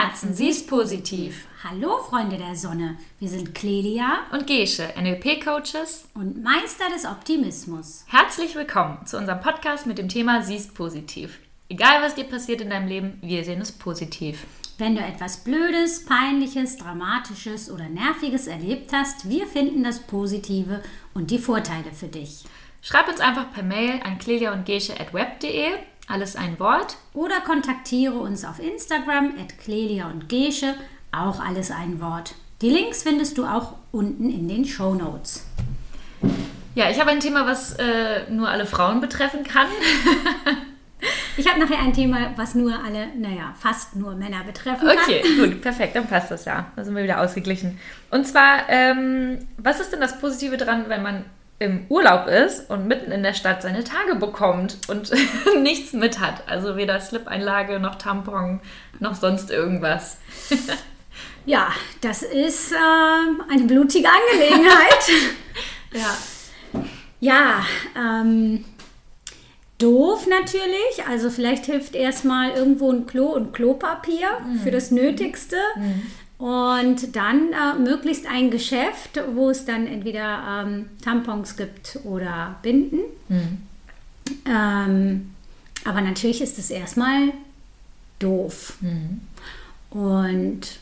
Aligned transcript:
Herzen, 0.00 0.32
sie 0.32 0.50
ist 0.50 0.68
positiv. 0.68 1.48
Hallo 1.64 1.98
Freunde 1.98 2.36
der 2.36 2.54
Sonne, 2.54 2.96
wir 3.18 3.28
sind 3.28 3.52
Clelia 3.52 4.20
und 4.30 4.46
Gesche, 4.46 4.94
NLP-Coaches 4.96 6.10
und 6.14 6.40
Meister 6.40 6.84
des 6.94 7.04
Optimismus. 7.04 8.04
Herzlich 8.06 8.54
willkommen 8.54 9.04
zu 9.06 9.18
unserem 9.18 9.40
Podcast 9.40 9.88
mit 9.88 9.98
dem 9.98 10.08
Thema 10.08 10.44
Sie 10.44 10.54
ist 10.54 10.76
positiv. 10.76 11.40
Egal 11.68 12.00
was 12.00 12.14
dir 12.14 12.22
passiert 12.22 12.60
in 12.60 12.70
deinem 12.70 12.86
Leben, 12.86 13.18
wir 13.22 13.42
sehen 13.42 13.60
es 13.60 13.72
positiv. 13.72 14.46
Wenn 14.78 14.94
du 14.94 15.02
etwas 15.02 15.42
Blödes, 15.42 16.04
Peinliches, 16.04 16.76
Dramatisches 16.76 17.68
oder 17.68 17.88
Nerviges 17.88 18.46
erlebt 18.46 18.92
hast, 18.92 19.28
wir 19.28 19.48
finden 19.48 19.82
das 19.82 19.98
Positive 19.98 20.80
und 21.12 21.32
die 21.32 21.40
Vorteile 21.40 21.92
für 21.92 22.06
dich. 22.06 22.44
Schreib 22.82 23.08
uns 23.08 23.18
einfach 23.18 23.52
per 23.52 23.64
Mail 23.64 24.00
an 24.04 24.18
clelia 24.18 24.52
und 24.52 24.70
at 24.70 25.12
web.de 25.12 25.72
alles 26.08 26.36
ein 26.36 26.58
Wort. 26.58 26.96
Oder 27.14 27.40
kontaktiere 27.40 28.14
uns 28.14 28.44
auf 28.44 28.58
Instagram 28.58 29.34
at 29.40 29.58
Clelia 29.58 30.06
und 30.06 30.28
Gesche, 30.28 30.74
auch 31.12 31.40
alles 31.40 31.70
ein 31.70 32.00
Wort. 32.00 32.34
Die 32.60 32.70
Links 32.70 33.02
findest 33.02 33.38
du 33.38 33.44
auch 33.44 33.74
unten 33.92 34.30
in 34.30 34.48
den 34.48 34.64
Show 34.64 34.94
Notes. 34.94 35.46
Ja, 36.74 36.90
ich 36.90 37.00
habe 37.00 37.10
ein 37.10 37.20
Thema, 37.20 37.46
was 37.46 37.74
äh, 37.74 38.30
nur 38.30 38.48
alle 38.48 38.66
Frauen 38.66 39.00
betreffen 39.00 39.44
kann. 39.44 39.66
ich 41.36 41.48
habe 41.48 41.60
nachher 41.60 41.78
ein 41.78 41.92
Thema, 41.92 42.32
was 42.36 42.54
nur 42.54 42.72
alle, 42.84 43.08
naja, 43.16 43.54
fast 43.58 43.96
nur 43.96 44.14
Männer 44.14 44.44
betreffen 44.44 44.86
kann. 44.86 44.98
Okay, 44.98 45.22
gut, 45.38 45.60
perfekt, 45.60 45.96
dann 45.96 46.06
passt 46.06 46.30
das 46.30 46.44
ja. 46.44 46.66
Da 46.76 46.84
sind 46.84 46.94
wir 46.94 47.02
wieder 47.02 47.20
ausgeglichen. 47.20 47.78
Und 48.10 48.26
zwar, 48.26 48.68
ähm, 48.68 49.38
was 49.56 49.80
ist 49.80 49.92
denn 49.92 50.00
das 50.00 50.20
Positive 50.20 50.56
dran, 50.56 50.84
wenn 50.88 51.02
man 51.02 51.24
im 51.60 51.86
Urlaub 51.88 52.28
ist 52.28 52.70
und 52.70 52.86
mitten 52.86 53.10
in 53.10 53.22
der 53.22 53.34
Stadt 53.34 53.62
seine 53.62 53.82
Tage 53.82 54.14
bekommt 54.14 54.78
und 54.88 55.12
nichts 55.62 55.92
mit 55.92 56.20
hat. 56.20 56.46
Also 56.46 56.76
weder 56.76 57.00
Slip-Einlage 57.00 57.80
noch 57.80 57.96
Tampon 57.96 58.60
noch 59.00 59.14
sonst 59.14 59.50
irgendwas. 59.50 60.18
ja, 61.46 61.72
das 62.00 62.22
ist 62.22 62.72
äh, 62.72 63.52
eine 63.52 63.64
blutige 63.64 64.08
Angelegenheit. 64.08 65.08
ja. 65.92 66.16
Ja, 67.20 67.66
ähm, 67.96 68.64
doof 69.78 70.28
natürlich. 70.28 71.08
Also 71.08 71.30
vielleicht 71.30 71.66
hilft 71.66 71.96
erstmal 71.96 72.52
irgendwo 72.52 72.92
ein 72.92 73.06
Klo 73.06 73.26
und 73.26 73.52
Klopapier 73.52 74.28
mhm. 74.46 74.60
für 74.60 74.70
das 74.70 74.92
Nötigste. 74.92 75.56
Mhm. 75.76 76.02
Und 76.38 77.16
dann 77.16 77.52
äh, 77.52 77.78
möglichst 77.78 78.26
ein 78.26 78.50
Geschäft, 78.50 79.20
wo 79.34 79.50
es 79.50 79.64
dann 79.64 79.88
entweder 79.88 80.64
ähm, 80.66 80.86
Tampons 81.02 81.56
gibt 81.56 81.98
oder 82.04 82.56
Binden. 82.62 83.00
Mhm. 83.28 83.58
Ähm, 84.46 85.34
aber 85.84 86.00
natürlich 86.00 86.40
ist 86.40 86.58
es 86.58 86.70
erstmal 86.70 87.32
doof. 88.20 88.78
Mhm. 88.80 89.20
Und 89.90 90.78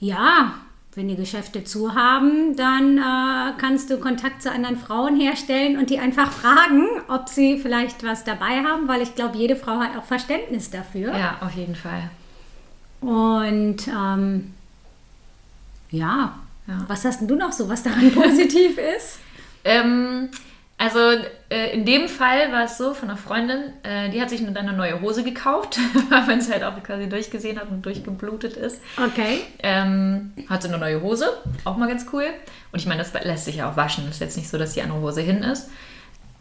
ja, 0.00 0.54
wenn 0.94 1.08
die 1.08 1.16
Geschäfte 1.16 1.64
zu 1.64 1.94
haben, 1.94 2.56
dann 2.56 2.98
äh, 2.98 3.52
kannst 3.58 3.88
du 3.88 3.98
Kontakt 3.98 4.42
zu 4.42 4.50
anderen 4.50 4.76
Frauen 4.76 5.18
herstellen 5.18 5.78
und 5.78 5.90
die 5.90 6.00
einfach 6.00 6.30
fragen, 6.40 6.88
ob 7.08 7.28
sie 7.28 7.58
vielleicht 7.58 8.04
was 8.04 8.24
dabei 8.24 8.62
haben, 8.64 8.88
weil 8.88 9.00
ich 9.00 9.14
glaube, 9.14 9.38
jede 9.38 9.54
Frau 9.54 9.78
hat 9.78 9.96
auch 9.96 10.04
Verständnis 10.04 10.70
dafür. 10.70 11.16
Ja, 11.16 11.38
auf 11.40 11.52
jeden 11.52 11.76
Fall. 11.76 12.10
Und 13.00 13.88
ähm, 13.88 14.54
ja. 15.92 16.38
ja. 16.66 16.84
Was 16.88 17.04
hast 17.04 17.20
denn 17.20 17.28
du 17.28 17.36
noch 17.36 17.52
so, 17.52 17.68
was 17.68 17.82
daran 17.82 18.10
positiv 18.14 18.78
ist? 18.78 19.20
Ähm, 19.64 20.30
also 20.82 20.98
äh, 21.48 21.72
in 21.74 21.84
dem 21.84 22.08
Fall 22.08 22.50
war 22.50 22.64
es 22.64 22.76
so 22.76 22.92
von 22.92 23.08
einer 23.08 23.16
Freundin, 23.16 23.72
äh, 23.84 24.10
die 24.10 24.20
hat 24.20 24.30
sich 24.30 24.44
dann 24.44 24.56
eine 24.56 24.72
neue 24.72 25.00
Hose 25.00 25.22
gekauft, 25.22 25.78
wenn 26.26 26.40
sie 26.40 26.50
halt 26.50 26.64
auch 26.64 26.82
quasi 26.82 27.08
durchgesehen 27.08 27.60
hat 27.60 27.70
und 27.70 27.86
durchgeblutet 27.86 28.56
ist. 28.56 28.80
Okay. 28.96 29.42
Ähm, 29.62 30.32
hatte 30.48 30.66
eine 30.66 30.78
neue 30.78 31.00
Hose, 31.00 31.28
auch 31.64 31.76
mal 31.76 31.88
ganz 31.88 32.06
cool. 32.12 32.24
Und 32.72 32.80
ich 32.80 32.86
meine, 32.86 33.00
das 33.00 33.12
lässt 33.22 33.44
sich 33.44 33.56
ja 33.56 33.70
auch 33.70 33.76
waschen. 33.76 34.06
Das 34.06 34.16
ist 34.16 34.20
jetzt 34.20 34.36
nicht 34.36 34.48
so, 34.48 34.58
dass 34.58 34.74
die 34.74 34.82
andere 34.82 35.00
Hose 35.00 35.20
hin 35.20 35.44
ist. 35.44 35.70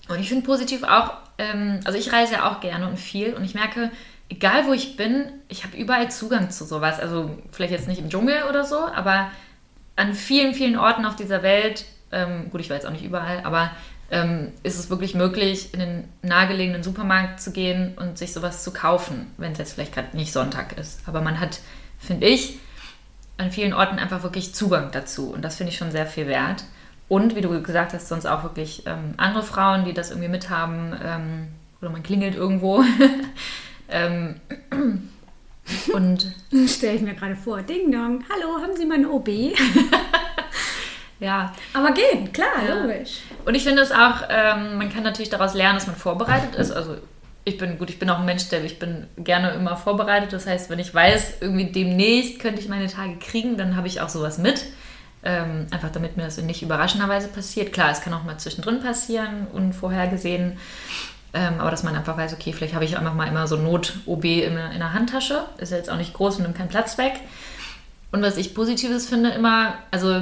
Und 0.09 0.19
ich 0.19 0.29
finde 0.29 0.43
positiv 0.43 0.81
auch, 0.81 1.13
ähm, 1.37 1.79
also 1.83 1.99
ich 1.99 2.11
reise 2.11 2.33
ja 2.33 2.49
auch 2.49 2.61
gerne 2.61 2.87
und 2.87 2.97
viel 2.97 3.35
und 3.35 3.43
ich 3.43 3.53
merke, 3.53 3.91
egal 4.27 4.65
wo 4.65 4.73
ich 4.73 4.97
bin, 4.97 5.25
ich 5.49 5.63
habe 5.65 5.77
überall 5.77 6.09
Zugang 6.09 6.49
zu 6.49 6.65
sowas. 6.65 6.99
Also 6.99 7.29
vielleicht 7.51 7.73
jetzt 7.73 7.87
nicht 7.87 8.01
im 8.01 8.09
Dschungel 8.09 8.43
oder 8.49 8.63
so, 8.63 8.79
aber 8.79 9.29
an 9.95 10.13
vielen, 10.13 10.53
vielen 10.53 10.77
Orten 10.77 11.05
auf 11.05 11.15
dieser 11.15 11.43
Welt, 11.43 11.85
ähm, 12.11 12.49
gut, 12.49 12.61
ich 12.61 12.69
war 12.69 12.77
jetzt 12.77 12.85
auch 12.85 12.91
nicht 12.91 13.05
überall, 13.05 13.41
aber 13.43 13.71
ähm, 14.09 14.51
ist 14.63 14.77
es 14.77 14.89
wirklich 14.89 15.15
möglich, 15.15 15.73
in 15.73 15.79
den 15.79 16.03
nahegelegenen 16.21 16.83
Supermarkt 16.83 17.39
zu 17.39 17.51
gehen 17.51 17.97
und 17.97 18.17
sich 18.17 18.33
sowas 18.33 18.63
zu 18.63 18.71
kaufen, 18.71 19.27
wenn 19.37 19.53
es 19.53 19.57
jetzt 19.57 19.73
vielleicht 19.73 19.93
gerade 19.93 20.15
nicht 20.15 20.33
Sonntag 20.33 20.77
ist. 20.77 21.07
Aber 21.07 21.21
man 21.21 21.39
hat, 21.39 21.59
finde 21.97 22.27
ich, 22.27 22.59
an 23.37 23.51
vielen 23.51 23.73
Orten 23.73 23.99
einfach 23.99 24.23
wirklich 24.23 24.53
Zugang 24.53 24.91
dazu 24.91 25.31
und 25.31 25.41
das 25.41 25.55
finde 25.55 25.71
ich 25.71 25.77
schon 25.77 25.91
sehr 25.91 26.05
viel 26.05 26.27
wert. 26.27 26.65
Und 27.07 27.35
wie 27.35 27.41
du 27.41 27.61
gesagt 27.61 27.93
hast, 27.93 28.07
sonst 28.07 28.25
auch 28.25 28.43
wirklich 28.43 28.85
ähm, 28.85 29.13
andere 29.17 29.43
Frauen, 29.43 29.85
die 29.85 29.93
das 29.93 30.11
irgendwie 30.11 30.29
mithaben 30.29 30.95
ähm, 31.03 31.47
oder 31.81 31.89
man 31.89 32.03
klingelt 32.03 32.35
irgendwo. 32.35 32.83
Ähm, 33.91 34.35
und 35.93 36.31
stelle 36.67 36.95
ich 36.95 37.01
mir 37.01 37.13
gerade 37.13 37.35
vor, 37.35 37.61
Ding 37.61 37.91
Dong, 37.91 38.23
hallo, 38.29 38.61
haben 38.61 38.75
Sie 38.75 38.89
ein 38.91 39.05
OB? 39.05 39.29
ja. 41.19 41.53
Aber 41.73 41.91
geht, 41.91 42.33
klar, 42.33 42.63
ja. 42.67 42.81
logisch. 42.81 43.21
Und 43.45 43.55
ich 43.55 43.63
finde 43.63 43.81
es 43.81 43.91
auch, 43.91 44.23
ähm, 44.29 44.77
man 44.77 44.91
kann 44.91 45.03
natürlich 45.03 45.29
daraus 45.29 45.53
lernen, 45.53 45.75
dass 45.75 45.87
man 45.87 45.95
vorbereitet 45.95 46.55
ist. 46.55 46.71
Also 46.71 46.97
ich 47.43 47.57
bin 47.57 47.77
gut, 47.77 47.89
ich 47.89 47.99
bin 47.99 48.09
auch 48.09 48.19
ein 48.19 48.25
Mensch, 48.25 48.49
der 48.49 48.63
ich 48.63 48.77
bin 48.77 49.07
gerne 49.17 49.51
immer 49.51 49.75
vorbereitet. 49.75 50.31
Das 50.33 50.45
heißt, 50.45 50.69
wenn 50.69 50.79
ich 50.79 50.93
weiß, 50.93 51.37
irgendwie 51.41 51.65
demnächst 51.65 52.39
könnte 52.39 52.61
ich 52.61 52.69
meine 52.69 52.87
Tage 52.87 53.17
kriegen, 53.17 53.57
dann 53.57 53.75
habe 53.75 53.87
ich 53.87 54.01
auch 54.01 54.09
sowas 54.09 54.37
mit. 54.37 54.65
Ähm, 55.23 55.67
einfach 55.69 55.91
damit 55.91 56.17
mir 56.17 56.23
das 56.23 56.37
nicht 56.37 56.63
überraschenderweise 56.63 57.27
passiert. 57.27 57.73
Klar, 57.73 57.91
es 57.91 58.01
kann 58.01 58.13
auch 58.13 58.23
mal 58.23 58.37
zwischendrin 58.39 58.81
passieren, 58.81 59.47
unvorhergesehen. 59.53 60.57
Ähm, 61.33 61.59
aber 61.59 61.71
dass 61.71 61.83
man 61.83 61.95
einfach 61.95 62.17
weiß, 62.17 62.33
okay, 62.33 62.51
vielleicht 62.51 62.73
habe 62.73 62.83
ich 62.83 62.97
einfach 62.97 63.13
mal 63.13 63.27
immer 63.27 63.47
so 63.47 63.55
Not-OB 63.55 64.25
in, 64.25 64.57
in 64.57 64.79
der 64.79 64.93
Handtasche. 64.93 65.45
Ist 65.57 65.71
ja 65.71 65.77
jetzt 65.77 65.89
auch 65.89 65.97
nicht 65.97 66.13
groß 66.13 66.37
und 66.37 66.43
nimmt 66.43 66.57
keinen 66.57 66.69
Platz 66.69 66.97
weg. 66.97 67.13
Und 68.11 68.21
was 68.21 68.37
ich 68.37 68.53
Positives 68.53 69.07
finde 69.07 69.29
immer, 69.29 69.75
also, 69.91 70.13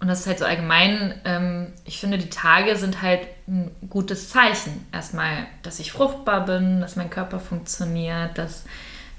und 0.00 0.08
das 0.08 0.20
ist 0.20 0.26
halt 0.28 0.38
so 0.38 0.44
allgemein, 0.44 1.20
ähm, 1.24 1.72
ich 1.84 1.98
finde, 1.98 2.18
die 2.18 2.30
Tage 2.30 2.76
sind 2.76 3.02
halt 3.02 3.20
ein 3.48 3.72
gutes 3.90 4.30
Zeichen. 4.30 4.86
Erstmal, 4.92 5.46
dass 5.62 5.80
ich 5.80 5.90
fruchtbar 5.90 6.44
bin, 6.44 6.80
dass 6.80 6.94
mein 6.94 7.10
Körper 7.10 7.40
funktioniert, 7.40 8.38
dass 8.38 8.64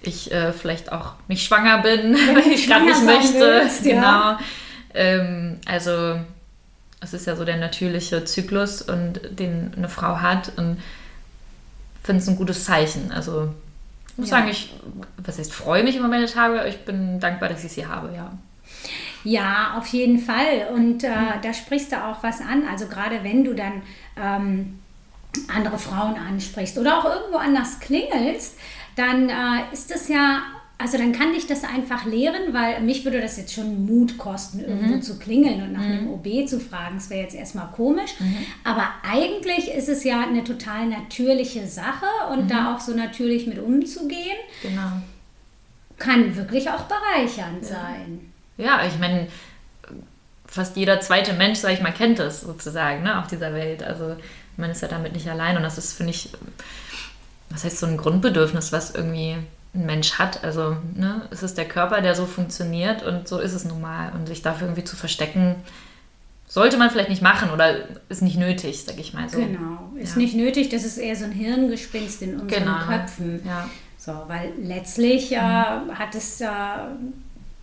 ich 0.02 0.32
äh, 0.32 0.54
vielleicht 0.54 0.92
auch 0.92 1.14
nicht 1.28 1.46
schwanger 1.46 1.82
bin, 1.82 2.14
wenn 2.36 2.52
ich 2.52 2.68
gerade 2.68 2.86
nicht 2.86 3.04
möchte. 3.04 3.40
Willst, 3.40 3.84
genau. 3.84 4.02
Ja. 4.02 4.40
Ähm, 4.94 5.60
also 5.66 6.20
es 7.02 7.14
ist 7.14 7.28
ja 7.28 7.36
so 7.36 7.46
der 7.46 7.58
natürliche 7.58 8.24
Zyklus, 8.26 8.82
und 8.82 9.22
den 9.40 9.74
eine 9.76 9.90
Frau 9.90 10.22
hat. 10.22 10.52
Und 10.58 10.78
finde 12.04 12.22
es 12.22 12.28
ein 12.28 12.36
gutes 12.36 12.66
Zeichen. 12.66 13.12
Also 13.12 13.54
ich 14.10 14.18
muss 14.18 14.30
ja. 14.30 14.38
sagen, 14.38 14.50
ich, 14.50 14.74
was 15.18 15.38
heißt, 15.38 15.54
freue 15.54 15.84
mich 15.84 15.98
über 15.98 16.08
meine 16.08 16.28
Tage. 16.28 16.66
Ich 16.68 16.86
bin 16.86 17.20
dankbar, 17.20 17.50
dass 17.50 17.64
ich 17.64 17.72
sie 17.72 17.86
habe, 17.86 18.14
ja. 18.16 18.32
Ja, 19.24 19.76
auf 19.78 19.88
jeden 19.88 20.20
Fall. 20.20 20.68
Und 20.74 21.04
äh, 21.04 21.10
mhm. 21.10 21.42
da 21.42 21.54
sprichst 21.54 21.92
du 21.92 21.98
auch 21.98 22.22
was 22.22 22.42
an. 22.42 22.68
Also 22.70 22.86
gerade 22.88 23.24
wenn 23.24 23.44
du 23.44 23.54
dann 23.56 23.82
ähm, 24.16 24.80
andere 25.54 25.80
Frauen 25.80 26.16
ansprichst 26.16 26.78
oder 26.78 27.00
auch 27.00 27.06
irgendwo 27.06 27.38
anders 27.38 27.80
klingelst, 27.80 28.58
dann 28.96 29.30
äh, 29.30 29.74
ist 29.74 29.92
es 29.92 30.08
ja 30.08 30.44
also 30.78 30.98
dann 30.98 31.14
kann 31.14 31.34
ich 31.34 31.48
das 31.48 31.64
einfach 31.64 32.06
lehren, 32.06 32.54
weil 32.54 32.82
mich 32.82 33.06
würde 33.06 33.22
das 33.22 33.38
jetzt 33.38 33.54
schon 33.54 33.86
Mut 33.86 34.18
kosten, 34.18 34.60
irgendwo 34.60 34.96
mhm. 34.96 35.02
zu 35.02 35.18
klingeln 35.18 35.62
und 35.64 35.72
nach 35.72 35.82
mhm. 35.82 35.92
einem 35.92 36.14
OB 36.14 36.48
zu 36.48 36.60
fragen. 36.60 36.96
Das 36.96 37.10
wäre 37.10 37.22
jetzt 37.22 37.36
erstmal 37.36 37.68
komisch. 37.72 38.12
Mhm. 38.20 38.38
Aber 38.64 38.88
eigentlich 39.10 39.70
ist 39.70 39.88
es 39.88 40.04
ja 40.04 40.22
eine 40.22 40.44
total 40.44 40.88
natürliche 40.88 41.66
Sache 41.68 42.08
und 42.32 42.46
mhm. 42.46 42.48
da 42.50 42.76
auch 42.76 42.82
so 42.82 42.94
natürlich 42.94 43.48
mit 43.48 43.58
umzugehen, 43.58 44.38
genau. 44.62 45.02
kann 45.98 46.36
wirklich 46.36 46.70
auch 46.70 46.84
bereichernd 46.84 47.64
ja. 47.64 47.70
sein. 47.70 48.32
Ja, 48.58 48.86
ich 48.86 49.00
meine, 49.00 49.28
fast 50.46 50.76
jeder 50.76 51.00
zweite 51.00 51.34
Mensch, 51.34 51.60
sag 51.60 51.72
ich 51.72 51.82
mal, 51.82 51.94
kennt 51.94 52.20
das 52.20 52.42
sozusagen, 52.42 53.04
ne, 53.04 53.20
auf 53.20 53.28
dieser 53.28 53.54
Welt. 53.54 53.82
Also 53.82 54.18
man 54.58 54.70
ist 54.70 54.82
ja 54.82 54.90
damit 54.90 55.14
nicht 55.14 55.30
allein 55.30 55.56
und 55.56 55.64
das 55.64 55.78
ist, 55.78 55.94
finde 55.94 56.12
ich, 56.12 56.32
was 57.50 57.64
heißt 57.64 57.80
so 57.80 57.86
ein 57.86 57.96
Grundbedürfnis, 57.98 58.74
was 58.74 58.94
irgendwie 58.94 59.38
ein 59.76 59.86
Mensch 59.86 60.14
hat. 60.14 60.44
Also 60.44 60.78
ne, 60.96 61.22
es 61.32 61.44
ist 61.44 61.58
der 61.58 61.68
Körper, 61.68 62.02
der 62.02 62.16
so 62.16 62.26
funktioniert 62.26 63.04
und 63.04 63.28
so 63.28 63.40
ist 63.40 63.54
es 63.54 63.66
nun 63.66 63.82
mal. 63.82 64.12
Und 64.14 64.28
sich 64.28 64.42
dafür 64.42 64.68
irgendwie 64.68 64.84
zu 64.84 64.96
verstecken, 64.96 65.56
sollte 66.48 66.78
man 66.78 66.90
vielleicht 66.90 67.10
nicht 67.10 67.22
machen 67.22 67.50
oder 67.52 67.76
ist 68.10 68.22
nicht 68.22 68.38
nötig, 68.38 68.84
sag 68.84 69.00
ich 69.00 69.14
mal 69.14 69.30
so. 69.30 69.40
Genau, 69.40 69.92
ist 69.96 70.14
ja. 70.14 70.22
nicht 70.22 70.36
nötig, 70.36 70.70
das 70.70 70.84
ist 70.84 70.98
eher 70.98 71.16
so 71.16 71.26
ein 71.26 71.32
Hirngespinst 71.32 72.22
in 72.22 72.40
unseren 72.40 72.64
genau. 72.64 72.86
Köpfen. 72.88 73.42
Ja. 73.46 73.70
So, 73.98 74.14
weil 74.28 74.54
letztlich 74.62 75.32
äh, 75.32 75.38
mhm. 75.38 75.98
hat 75.98 76.14
es 76.14 76.40
äh, 76.40 76.48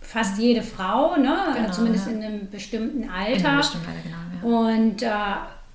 fast 0.01 0.37
jede 0.37 0.61
Frau, 0.61 1.15
ne? 1.15 1.37
Genau, 1.55 1.71
zumindest 1.71 2.07
ja. 2.07 2.13
in 2.13 2.23
einem 2.23 2.49
bestimmten 2.49 3.09
Alter. 3.09 3.39
In 3.39 3.45
einem 3.45 3.57
bestimmten 3.57 3.87
Alter 3.87 4.41
genau, 4.41 4.69
Und 4.69 5.01
äh, 5.01 5.09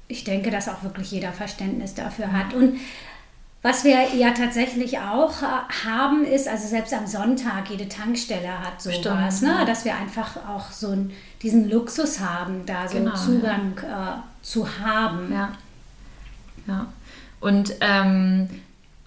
ich 0.09 0.25
denke, 0.25 0.51
dass 0.51 0.69
auch 0.69 0.83
wirklich 0.83 1.11
jeder 1.11 1.33
Verständnis 1.33 1.95
dafür 1.95 2.33
hat. 2.33 2.53
Und 2.53 2.79
Was 3.61 3.83
wir 3.83 4.15
ja 4.15 4.31
tatsächlich 4.31 4.99
auch 4.99 5.43
äh, 5.43 5.87
haben, 5.87 6.25
ist, 6.25 6.47
also 6.47 6.69
selbst 6.69 6.95
am 6.95 7.07
Sonntag, 7.07 7.69
jede 7.71 7.89
Tankstelle 7.89 8.61
hat 8.61 8.81
sowas, 8.81 8.99
Stimmt, 8.99 9.43
ne? 9.43 9.59
ja. 9.61 9.65
dass 9.65 9.85
wir 9.85 9.97
einfach 9.97 10.37
auch 10.49 10.71
so 10.71 10.91
einen, 10.91 11.13
diesen 11.43 11.69
Luxus 11.69 12.21
haben, 12.21 12.65
da 12.67 12.87
so 12.87 12.99
Genau, 12.99 13.11
einen 13.13 13.21
Zugang 13.21 13.79
äh, 13.79 14.19
zu 14.43 14.79
haben. 14.79 15.33
Ja. 15.33 15.53
Ja. 16.69 16.87
Und 17.41 17.75
ähm, 17.81 18.49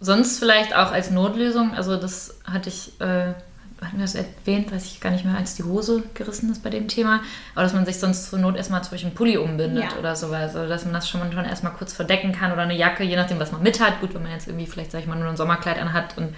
sonst 0.02 0.40
vielleicht 0.40 0.76
auch 0.76 0.92
als 0.92 1.12
Notlösung, 1.12 1.74
also 1.74 1.96
das 1.96 2.36
hatte 2.44 2.70
ich, 2.70 3.00
äh, 3.00 3.34
hatten 3.82 3.98
wir 3.98 4.04
das 4.06 4.16
erwähnt, 4.16 4.72
weiß 4.72 4.86
ich 4.86 5.00
gar 5.02 5.10
nicht 5.10 5.26
mehr, 5.26 5.36
als 5.38 5.56
die 5.56 5.64
Hose 5.64 6.04
gerissen 6.14 6.52
ist 6.52 6.62
bei 6.64 6.70
dem 6.70 6.88
Thema, 6.88 7.22
aber 7.56 7.64
dass 7.64 7.74
man 7.74 7.86
sich 7.86 7.98
sonst 8.00 8.30
zur 8.30 8.38
Not 8.40 8.56
erstmal 8.56 8.84
zwischen 8.84 9.08
einen 9.08 9.16
Pulli 9.16 9.38
umbindet 9.38 9.84
Ja. 9.92 9.98
oder 9.98 10.16
sowas, 10.16 10.56
also 10.56 10.68
dass 10.70 10.86
man 10.86 10.94
das 10.94 11.10
schon, 11.10 11.20
schon 11.34 11.46
erstmal 11.46 11.74
kurz 11.74 11.92
verdecken 11.94 12.32
kann 12.32 12.52
oder 12.52 12.62
eine 12.62 12.76
Jacke, 12.78 13.04
je 13.04 13.16
nachdem, 13.16 13.40
was 13.40 13.52
man 13.52 13.64
mit 13.64 13.80
hat. 13.80 14.00
Gut, 14.00 14.14
wenn 14.14 14.22
man 14.24 14.32
jetzt 14.32 14.48
irgendwie 14.48 14.68
vielleicht, 14.68 14.92
sag 14.92 15.00
ich 15.02 15.08
mal, 15.08 15.18
nur 15.18 15.28
ein 15.30 15.38
Sommerkleid 15.38 15.80
anhat 15.80 16.16
und 16.18 16.36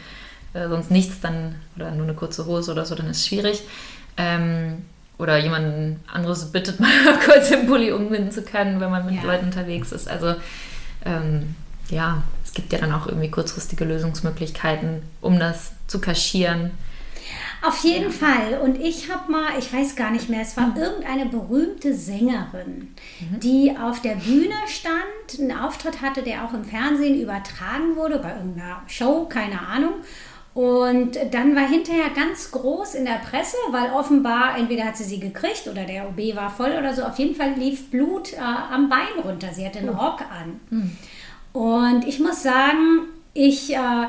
äh, 0.54 0.68
sonst 0.70 0.90
nichts, 0.92 1.20
dann, 1.20 1.56
oder 1.76 1.92
nur 1.92 2.04
eine 2.06 2.14
kurze 2.14 2.46
Hose 2.46 2.72
oder 2.72 2.86
so, 2.86 2.96
dann 2.96 3.08
ist 3.10 3.18
es 3.18 3.28
schwierig. 3.28 3.64
Ähm, 4.18 4.84
oder 5.18 5.38
jemanden 5.38 6.00
anderes 6.12 6.52
bittet, 6.52 6.80
mal 6.80 6.90
kurz 7.26 7.50
den 7.50 7.68
Pulli 7.68 7.92
umbinden 7.92 8.32
zu 8.32 8.44
können, 8.44 8.80
wenn 8.80 8.90
man 8.90 9.06
mit 9.06 9.16
Ja. 9.16 9.24
Leuten 9.24 9.46
unterwegs 9.46 9.92
ist. 9.92 10.08
Also 10.08 10.36
ähm, 11.06 11.56
ja, 11.90 12.24
es 12.46 12.54
gibt 12.54 12.72
ja 12.72 12.80
dann 12.80 12.94
auch 12.94 13.08
irgendwie 13.08 13.30
kurzfristige 13.30 13.84
Lösungsmöglichkeiten, 13.84 15.02
um 15.22 15.40
das 15.40 15.74
zu 15.88 16.00
kaschieren. 16.00 16.72
Auf 17.66 17.78
jeden 17.84 18.12
Fall. 18.12 18.60
Und 18.62 18.80
ich 18.80 19.10
habe 19.10 19.32
mal, 19.32 19.58
ich 19.58 19.74
weiß 19.74 19.96
gar 19.96 20.12
nicht 20.12 20.28
mehr, 20.28 20.42
es 20.42 20.58
war 20.58 20.76
irgendeine 20.78 21.28
berühmte 21.28 21.94
Sängerin, 21.94 22.94
die 23.42 23.74
auf 23.78 24.02
der 24.02 24.16
Bühne 24.16 24.56
stand, 24.68 25.40
einen 25.40 25.58
Auftritt 25.58 26.02
hatte, 26.02 26.24
der 26.24 26.44
auch 26.44 26.54
im 26.54 26.66
Fernsehen 26.66 27.22
übertragen 27.22 27.96
wurde, 27.96 28.20
bei 28.20 28.34
irgendeiner 28.36 28.82
Show, 28.88 29.26
keine 29.30 29.62
Ahnung. 29.62 29.94
Und 30.54 31.18
dann 31.32 31.56
war 31.56 31.68
hinterher 31.68 32.10
ganz 32.16 32.52
groß 32.52 32.96
in 32.96 33.06
der 33.06 33.22
Presse, 33.28 33.58
weil 33.72 33.92
offenbar 33.92 34.58
entweder 34.58 34.84
hat 34.84 34.98
sie 34.98 35.04
sie 35.04 35.20
gekriegt 35.20 35.68
oder 35.68 35.86
der 35.86 36.08
OB 36.08 36.36
war 36.36 36.50
voll 36.52 36.74
oder 36.78 36.94
so. 36.94 37.04
Auf 37.04 37.18
jeden 37.18 37.34
Fall 37.34 37.54
lief 37.54 37.90
Blut 37.90 38.34
äh, 38.34 38.38
am 38.38 38.88
Bein 38.90 39.24
runter. 39.24 39.48
Sie 39.52 39.66
hatte 39.66 39.80
einen 39.80 39.90
Rock 39.90 40.22
an. 40.22 40.60
Und 41.54 42.08
ich 42.08 42.20
muss 42.20 42.44
sagen, 42.44 43.08
ich, 43.34 43.74
äh, 43.74 44.06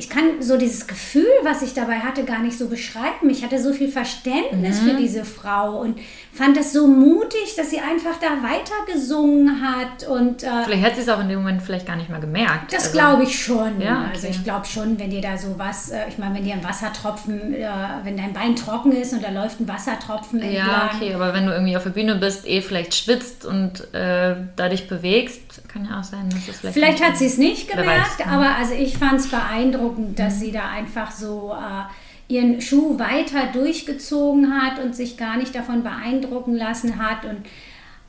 ich 0.00 0.08
kann 0.08 0.40
so 0.40 0.56
dieses 0.56 0.86
Gefühl, 0.86 1.26
was 1.42 1.60
ich 1.60 1.74
dabei 1.74 1.98
hatte, 1.98 2.22
gar 2.22 2.40
nicht 2.40 2.56
so 2.56 2.68
beschreiben. 2.68 3.28
Ich 3.30 3.42
hatte 3.42 3.60
so 3.60 3.72
viel 3.72 3.88
Verständnis 3.88 4.78
für 4.78 4.94
diese 4.94 5.24
Frau 5.24 5.80
und 5.80 5.98
fand 6.38 6.56
es 6.56 6.72
so 6.72 6.86
mutig, 6.86 7.56
dass 7.56 7.70
sie 7.70 7.80
einfach 7.80 8.14
da 8.20 8.28
weitergesungen 8.48 9.60
hat. 9.60 10.06
Und 10.06 10.44
äh, 10.44 10.48
Vielleicht 10.64 10.84
hat 10.84 10.94
sie 10.94 11.02
es 11.02 11.08
auch 11.08 11.20
in 11.20 11.28
dem 11.28 11.38
Moment 11.40 11.60
vielleicht 11.62 11.84
gar 11.86 11.96
nicht 11.96 12.08
mal 12.10 12.20
gemerkt. 12.20 12.72
das 12.72 12.84
Also, 12.86 12.92
glaube 12.98 13.22
ich 13.24 13.42
schon. 13.42 13.80
Ja, 13.80 14.02
okay. 14.02 14.10
Also 14.14 14.28
ich 14.28 14.44
glaube 14.44 14.64
schon, 14.66 14.98
wenn 15.00 15.10
dir 15.10 15.20
da 15.20 15.36
so 15.36 15.58
was, 15.58 15.90
äh, 15.90 16.08
ich 16.08 16.16
meine, 16.18 16.36
wenn 16.36 16.44
dir 16.44 16.54
ein 16.54 16.62
Wassertropfen, 16.64 17.54
äh, 17.54 17.68
wenn 18.04 18.16
dein 18.16 18.32
Bein 18.32 18.54
trocken 18.54 18.92
ist 18.92 19.12
und 19.12 19.22
da 19.24 19.30
läuft 19.30 19.60
ein 19.60 19.66
Wassertropfen 19.68 20.40
Ja, 20.40 20.46
entlang. 20.62 20.90
okay, 20.94 21.14
aber 21.14 21.34
wenn 21.34 21.46
du 21.46 21.52
irgendwie 21.52 21.76
auf 21.76 21.82
der 21.82 21.90
Bühne 21.90 22.14
bist, 22.14 22.46
eh 22.46 22.60
vielleicht 22.62 22.94
schwitzt 22.94 23.44
und 23.44 23.92
äh, 23.92 24.36
da 24.54 24.68
dich 24.68 24.88
bewegst, 24.88 25.40
kann 25.68 25.86
ja 25.90 25.98
auch 25.98 26.04
sein, 26.04 26.28
dass 26.30 26.48
es 26.48 26.60
vielleicht. 26.60 26.74
Vielleicht 26.74 27.04
hat 27.04 27.16
sie 27.16 27.26
es 27.26 27.36
nicht 27.38 27.68
gemerkt, 27.68 28.20
weiß, 28.20 28.26
aber 28.28 28.54
also 28.56 28.74
ich 28.74 28.96
fand 28.96 29.14
es 29.20 29.28
beeindruckend, 29.28 30.18
dass 30.18 30.38
sie 30.40 30.52
da 30.52 30.68
einfach 30.70 31.10
so 31.10 31.52
äh, 31.52 31.82
ihren 32.28 32.60
Schuh 32.60 32.98
weiter 32.98 33.46
durchgezogen 33.52 34.52
hat 34.60 34.78
und 34.84 34.94
sich 34.94 35.16
gar 35.16 35.36
nicht 35.38 35.54
davon 35.54 35.82
beeindrucken 35.82 36.54
lassen 36.54 36.98
hat. 37.02 37.24
Und 37.24 37.38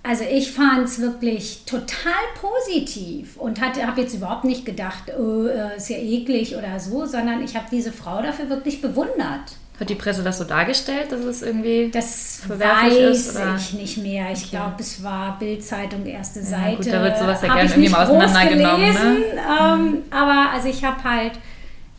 also 0.03 0.23
ich 0.29 0.51
fand 0.51 0.85
es 0.85 0.99
wirklich 1.01 1.63
total 1.65 2.11
positiv 2.39 3.37
und 3.37 3.61
habe 3.61 4.01
jetzt 4.01 4.13
überhaupt 4.13 4.43
nicht 4.45 4.65
gedacht, 4.65 5.03
oh, 5.17 5.45
äh, 5.47 5.77
ist 5.77 5.89
ja 5.89 5.97
eklig 5.97 6.55
oder 6.55 6.79
so, 6.79 7.05
sondern 7.05 7.43
ich 7.43 7.55
habe 7.55 7.65
diese 7.71 7.91
Frau 7.91 8.21
dafür 8.21 8.49
wirklich 8.49 8.81
bewundert. 8.81 9.55
Hat 9.79 9.89
die 9.89 9.95
Presse 9.95 10.23
das 10.23 10.37
so 10.37 10.43
dargestellt, 10.43 11.09
dass 11.09 11.21
es 11.21 11.41
irgendwie. 11.41 11.89
Das 11.93 12.41
Verwerflich 12.45 12.93
weiß 13.01 13.17
ist, 13.27 13.35
oder? 13.37 13.55
ich 13.55 13.73
nicht 13.73 13.97
mehr. 13.99 14.25
Ich 14.33 14.39
Okay. 14.39 14.49
glaube, 14.51 14.75
es 14.79 15.01
war 15.01 15.39
Bildzeitung, 15.39 16.05
erste 16.05 16.41
Ja, 16.41 16.45
Seite. 16.45 16.75
gut, 16.75 16.87
da 16.91 17.01
wird 17.01 17.17
sowas 17.17 17.41
ja 17.41 17.47
gerne 17.47 17.63
ich 17.63 17.71
irgendwie 17.71 17.89
mal 17.89 18.03
auseinandergenommen, 18.05 18.81
ne? 18.81 18.87
gelesen, 18.93 19.23
ähm, 19.61 19.97
aber 20.09 20.51
also 20.53 20.67
ich 20.67 20.83
habe 20.83 21.01
halt 21.01 21.31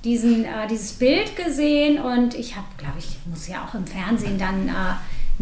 diesen, 0.04 0.44
äh, 0.44 0.66
dieses 0.70 0.92
Bild 0.94 1.36
gesehen 1.36 2.00
und 2.00 2.34
ich 2.34 2.56
habe, 2.56 2.66
glaube 2.78 2.98
ich, 2.98 3.18
muss 3.26 3.48
ja 3.48 3.64
auch 3.68 3.74
im 3.74 3.86
Fernsehen 3.86 4.38
dann 4.38 4.68
äh, 4.68 4.72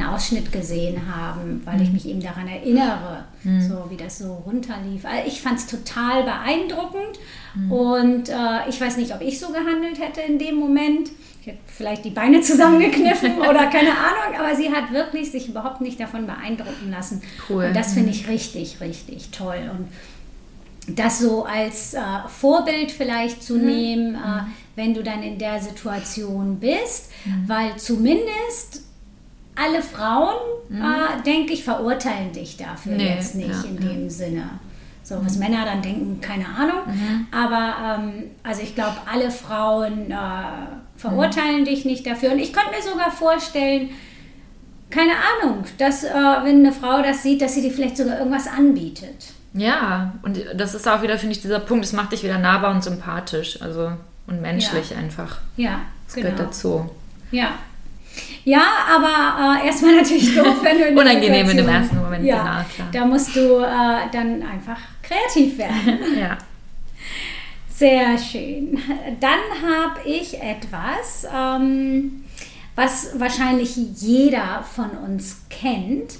einen 0.00 0.08
Ausschnitt 0.10 0.52
gesehen 0.52 1.00
haben, 1.12 1.60
weil 1.64 1.76
Mhm. 1.76 1.82
ich 1.82 1.92
mich 1.92 2.08
eben 2.08 2.20
daran 2.22 2.46
erinnere, 2.46 3.24
so 3.42 3.86
wie 3.90 3.96
das 3.96 4.18
so 4.18 4.32
runterlief. 4.46 5.04
Also 5.04 5.26
ich 5.26 5.40
fand 5.42 5.58
es 5.58 5.66
total 5.66 6.22
beeindruckend 6.22 7.18
Mhm. 7.54 7.72
und 7.72 8.28
äh, 8.28 8.68
ich 8.68 8.80
weiß 8.80 8.96
nicht, 8.96 9.12
ob 9.14 9.20
ich 9.22 9.40
so 9.40 9.48
gehandelt 9.48 9.98
hätte 10.00 10.20
in 10.20 10.38
dem 10.38 10.54
Moment. 10.56 11.10
Ich 11.40 11.46
hätte 11.48 11.58
vielleicht 11.66 12.04
die 12.04 12.10
Beine 12.10 12.40
zusammengekniffen 12.42 13.38
oder 13.40 13.66
keine 13.66 13.90
Ahnung, 13.90 14.38
aber 14.38 14.54
sie 14.54 14.70
hat 14.72 14.92
wirklich 14.92 15.30
sich 15.32 15.48
überhaupt 15.48 15.80
nicht 15.80 15.98
davon 15.98 16.26
beeindrucken 16.26 16.90
lassen. 16.90 17.22
Cool. 17.48 17.64
Und 17.66 17.74
das 17.74 17.94
finde 17.94 18.10
ich 18.10 18.28
richtig, 18.28 18.80
richtig 18.80 19.30
toll. 19.30 19.68
Und 19.72 19.88
das 20.94 21.20
so 21.20 21.44
als 21.44 21.94
äh, 21.94 22.00
Vorbild 22.28 22.90
vielleicht 22.90 23.42
zu 23.42 23.56
nehmen, 23.58 24.14
äh, 24.14 24.18
wenn 24.76 24.94
du 24.94 25.02
dann 25.02 25.22
in 25.22 25.38
der 25.38 25.60
Situation 25.60 26.58
bist, 26.60 27.10
weil 27.46 27.76
zumindest 27.76 28.82
alle 29.56 29.82
Frauen, 29.82 30.36
äh, 30.70 31.22
denke 31.24 31.52
ich, 31.52 31.64
verurteilen 31.64 32.32
dich 32.32 32.56
dafür 32.56 32.94
Nee, 32.94 33.14
jetzt 33.14 33.34
nicht 33.34 33.48
ja, 33.48 33.62
in 33.68 33.82
ja. 33.82 33.88
dem 33.88 34.08
Sinne. 34.08 34.50
So, 35.02 35.16
was 35.24 35.38
Männer 35.38 35.64
dann 35.64 35.82
denken, 35.82 36.20
keine 36.20 36.46
Ahnung. 36.46 36.82
Aber 37.32 38.02
ähm, 38.02 38.24
also 38.42 38.62
ich 38.62 38.74
glaube, 38.74 38.96
alle 39.10 39.30
Frauen 39.30 40.10
äh, 40.10 40.14
verurteilen 40.96 41.64
dich 41.64 41.84
nicht 41.86 42.06
dafür. 42.06 42.32
Und 42.32 42.38
ich 42.38 42.52
könnte 42.52 42.70
mir 42.70 42.82
sogar 42.82 43.10
vorstellen, 43.10 43.88
keine 44.90 45.12
Ahnung, 45.12 45.64
dass 45.78 46.04
äh, 46.04 46.12
wenn 46.12 46.58
eine 46.58 46.72
Frau 46.72 47.02
das 47.02 47.22
sieht, 47.22 47.42
dass 47.42 47.54
sie 47.54 47.62
dir 47.62 47.70
vielleicht 47.70 47.96
sogar 47.96 48.18
irgendwas 48.18 48.46
anbietet. 48.46 49.32
Ja, 49.58 50.12
und 50.22 50.38
das 50.54 50.74
ist 50.74 50.86
auch 50.88 51.02
wieder, 51.02 51.18
finde 51.18 51.34
ich, 51.34 51.42
dieser 51.42 51.60
Punkt, 51.60 51.84
es 51.84 51.92
macht 51.92 52.12
dich 52.12 52.22
wieder 52.22 52.38
nahbar 52.38 52.74
und 52.74 52.82
sympathisch, 52.84 53.60
also 53.60 53.92
und 54.26 54.40
menschlich 54.42 54.94
einfach. 54.94 55.38
Ja, 55.56 55.80
Das 56.06 56.14
genau. 56.14 56.30
gehört 56.30 56.48
dazu. 56.48 56.90
Ja. 57.30 57.48
Ja, 58.44 58.62
aber 58.94 59.60
äh, 59.62 59.66
erstmal 59.66 59.96
natürlich 60.02 60.34
doof, 60.34 60.56
wenn 60.62 60.78
du 60.78 60.84
in 60.86 60.94
der 60.96 61.02
Unangenehm 61.04 61.48
in 61.50 61.56
dem 61.56 61.66
Situation- 61.66 61.74
ersten 61.82 61.96
Moment, 62.02 62.24
ja, 62.24 62.36
genau, 62.36 62.68
klar. 62.74 62.88
Da 62.92 63.04
musst 63.06 63.36
du 63.36 63.58
äh, 63.60 64.10
dann 64.12 64.42
einfach 64.42 64.78
kreativ 65.02 65.58
werden. 65.58 65.98
Ja. 66.18 66.36
Sehr 67.70 68.18
schön. 68.18 68.76
Dann 69.20 69.38
habe 69.62 70.00
ich 70.04 70.34
etwas, 70.42 71.26
ähm, 71.32 72.24
was 72.74 73.10
wahrscheinlich 73.20 73.76
jeder 73.76 74.64
von 74.74 74.90
uns 74.90 75.42
kennt. 75.48 76.14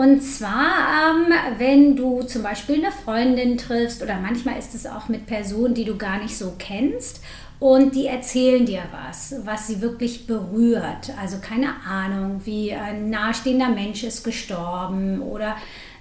Und 0.00 0.22
zwar, 0.22 1.10
ähm, 1.10 1.30
wenn 1.58 1.94
du 1.94 2.22
zum 2.22 2.42
Beispiel 2.42 2.76
eine 2.76 2.90
Freundin 2.90 3.58
triffst 3.58 4.02
oder 4.02 4.16
manchmal 4.16 4.58
ist 4.58 4.74
es 4.74 4.86
auch 4.86 5.10
mit 5.10 5.26
Personen, 5.26 5.74
die 5.74 5.84
du 5.84 5.98
gar 5.98 6.22
nicht 6.22 6.38
so 6.38 6.54
kennst 6.58 7.22
und 7.58 7.94
die 7.94 8.06
erzählen 8.06 8.64
dir 8.64 8.84
was, 8.92 9.34
was 9.44 9.66
sie 9.66 9.82
wirklich 9.82 10.26
berührt. 10.26 11.12
Also 11.20 11.36
keine 11.38 11.84
Ahnung, 11.86 12.40
wie 12.46 12.72
ein 12.72 13.10
nahestehender 13.10 13.68
Mensch 13.68 14.02
ist 14.02 14.24
gestorben 14.24 15.20
oder 15.20 15.56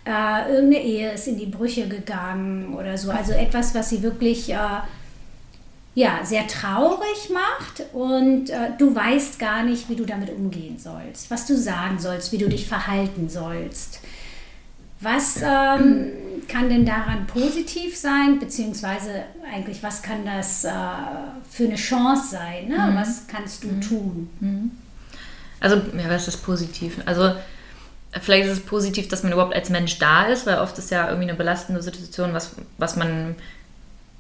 äh, 0.06 0.50
irgendeine 0.50 0.82
Ehe 0.82 1.12
ist 1.12 1.28
in 1.28 1.38
die 1.38 1.48
Brüche 1.48 1.90
gegangen 1.90 2.76
oder 2.76 2.98
so. 2.98 3.12
Also 3.12 3.34
etwas, 3.34 3.76
was 3.76 3.90
sie 3.90 4.02
wirklich 4.02 4.50
äh, 4.54 4.56
ja, 5.96 6.20
sehr 6.24 6.48
traurig 6.48 7.30
macht 7.34 7.84
und 7.94 8.50
äh, 8.50 8.72
du 8.78 8.96
weißt 8.96 9.40
gar 9.40 9.64
nicht, 9.64 9.90
wie 9.90 9.96
du 9.96 10.06
damit 10.06 10.30
umgehen 10.30 10.78
sollst, 10.78 11.30
was 11.32 11.46
du 11.46 11.58
sagen 11.58 12.00
sollst, 12.00 12.32
wie 12.32 12.38
du 12.38 12.48
dich 12.48 12.68
verhalten 12.68 13.30
sollst. 13.30 14.00
Was 15.02 15.38
ähm, 15.42 16.12
kann 16.50 16.68
denn 16.68 16.86
daran 16.86 17.26
positiv 17.26 17.98
sein, 17.98 18.38
beziehungsweise 18.38 19.24
eigentlich, 19.54 19.82
was 19.82 20.02
kann 20.02 20.26
das 20.26 20.66
äh, 20.66 20.72
für 21.50 21.66
eine 21.66 21.76
Chance 21.76 22.32
sein? 22.32 22.68
Ne? 22.68 22.92
Was 22.96 23.26
kannst 23.28 23.64
du 23.64 23.80
tun? 23.80 24.30
Also, 25.62 25.78
ja, 25.78 26.10
was 26.10 26.28
ist 26.28 26.44
positiv? 26.44 26.98
Also, 27.06 27.34
vielleicht 28.22 28.48
ist 28.48 28.58
es 28.58 28.66
positiv, 28.66 29.08
dass 29.08 29.24
man 29.24 29.32
überhaupt 29.32 29.56
als 29.56 29.70
Mensch 29.70 30.00
da 30.00 30.26
ist, 30.26 30.46
weil 30.46 30.58
oft 30.58 30.78
ist 30.78 30.92
ja 30.92 31.08
irgendwie 31.08 31.30
eine 31.30 31.38
belastende 31.38 31.82
Situation, 31.82 32.34
was, 32.34 32.56
was 32.78 32.98
man, 32.98 33.36